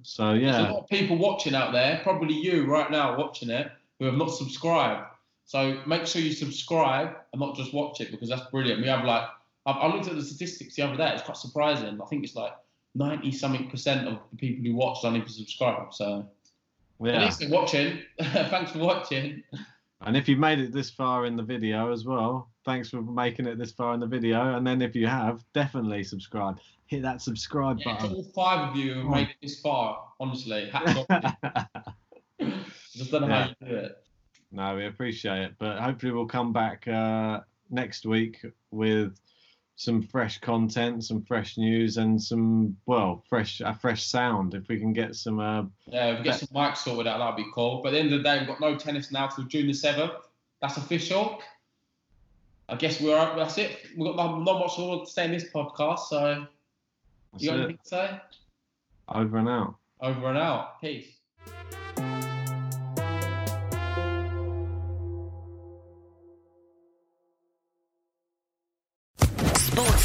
So 0.04 0.34
there's 0.43 0.58
a 0.58 0.63
yeah, 0.63 0.69
lot 0.69 0.84
of 0.84 0.89
people 0.89 1.17
watching 1.17 1.56
out 1.56 1.71
there. 1.71 2.02
Probably 2.04 2.36
you 2.36 2.65
right 2.65 2.91
now 2.91 3.17
watching 3.17 3.50
it 3.50 3.71
who 4.00 4.06
have 4.06 4.15
not 4.15 4.32
subscribed. 4.32 5.08
So 5.45 5.82
make 5.86 6.06
sure 6.06 6.21
you 6.21 6.34
subscribe 6.34 7.15
and 7.32 7.39
not 7.39 7.56
just 7.56 7.74
watch 7.74 8.02
it 8.02 8.12
because 8.12 8.30
that's 8.30 8.50
brilliant. 8.52 8.82
We 8.82 8.88
have 8.88 9.06
like 9.06 9.24
I, 9.65 9.71
I 9.71 9.93
looked 9.93 10.08
at 10.08 10.15
the 10.15 10.24
statistics 10.24 10.76
the 10.76 10.84
other 10.84 10.97
day. 10.97 11.12
It's 11.13 11.24
quite 11.24 11.38
surprising. 11.38 12.00
I 12.02 12.06
think 12.06 12.24
it's 12.24 12.36
like 12.36 12.54
ninety 12.95 13.32
something 13.32 13.69
percent 13.69 14.08
of 14.08 14.19
the 14.32 14.38
people 14.38 14.65
who 14.65 14.76
watch 14.76 15.02
don't 15.02 15.15
even 15.15 15.30
subscribe. 15.30 15.93
So 15.93 16.28
yeah. 17.09 17.25
least 17.25 17.39
they're 17.39 17.49
watching. 17.49 17.99
Thanks 18.21 18.71
for 18.71 18.79
watching. 18.79 19.43
And 20.01 20.17
if 20.17 20.27
you've 20.27 20.39
made 20.39 20.59
it 20.59 20.71
this 20.73 20.89
far 20.89 21.25
in 21.25 21.35
the 21.35 21.43
video 21.43 21.91
as 21.91 22.05
well, 22.05 22.49
thanks 22.65 22.89
for 22.89 23.01
making 23.03 23.45
it 23.45 23.59
this 23.59 23.71
far 23.71 23.93
in 23.93 23.99
the 23.99 24.07
video. 24.07 24.55
And 24.55 24.65
then 24.65 24.81
if 24.81 24.95
you 24.95 25.05
have, 25.05 25.43
definitely 25.53 26.03
subscribe. 26.03 26.59
Hit 26.87 27.03
that 27.03 27.21
subscribe 27.21 27.77
Yeah, 27.79 27.93
button. 27.93 28.15
all 28.15 28.23
five 28.35 28.69
of 28.69 28.75
you 28.75 28.95
who 28.95 29.09
made 29.09 29.29
it 29.29 29.35
this 29.41 29.59
far, 29.61 29.99
honestly, 30.19 30.69
hats 30.69 30.97
off. 31.07 31.35
you. 32.39 32.51
Just 32.93 33.11
don't 33.11 33.21
know 33.21 33.27
how 33.27 33.47
you 33.61 33.67
do 33.67 33.75
it. 33.75 34.03
no, 34.51 34.75
we 34.75 34.87
appreciate 34.87 35.39
it. 35.43 35.53
But 35.59 35.79
hopefully 35.79 36.11
we'll 36.13 36.25
come 36.25 36.51
back 36.51 36.87
uh, 36.87 37.41
next 37.69 38.05
week 38.07 38.43
with 38.71 39.19
some 39.75 40.01
fresh 40.01 40.39
content, 40.39 41.03
some 41.03 41.23
fresh 41.23 41.57
news, 41.57 41.97
and 41.97 42.21
some 42.21 42.77
well, 42.86 43.23
fresh 43.27 43.62
a 43.62 43.73
fresh 43.73 44.05
sound. 44.05 44.53
If 44.53 44.67
we 44.67 44.79
can 44.79 44.93
get 44.93 45.15
some, 45.15 45.39
uh, 45.39 45.63
Yeah, 45.88 46.12
if 46.12 46.19
we 46.19 46.23
get 46.23 46.39
some 46.39 46.49
mics 46.49 46.77
sorted 46.77 47.07
out, 47.07 47.17
that'd 47.17 47.36
be 47.36 47.51
cool. 47.53 47.81
But 47.81 47.89
at 47.89 47.91
the 47.93 47.99
end 47.99 48.13
of 48.13 48.19
the 48.19 48.23
day, 48.23 48.39
we've 48.39 48.47
got 48.47 48.60
no 48.60 48.75
tennis 48.75 49.12
now 49.12 49.27
till 49.27 49.45
June 49.45 49.67
the 49.67 49.73
7th. 49.73 50.15
That's 50.62 50.77
official. 50.77 51.41
I 52.69 52.75
guess 52.75 53.01
we're 53.01 53.15
that's 53.36 53.57
it. 53.57 53.79
We've 53.97 54.05
got 54.05 54.15
not, 54.15 54.43
not 54.43 54.60
much 54.60 54.77
more 54.77 55.03
to 55.03 55.12
say 55.12 55.25
in 55.25 55.31
this 55.31 55.49
podcast, 55.51 56.07
so 56.07 56.45
that's 57.31 57.43
you 57.43 57.49
got 57.49 57.60
it. 57.60 57.63
anything 57.63 57.79
to 57.84 57.89
say? 57.89 58.19
over 59.10 59.38
and 59.38 59.49
out. 59.49 59.75
Over 59.99 60.29
and 60.29 60.38
out. 60.38 60.79
Peace. 60.81 61.07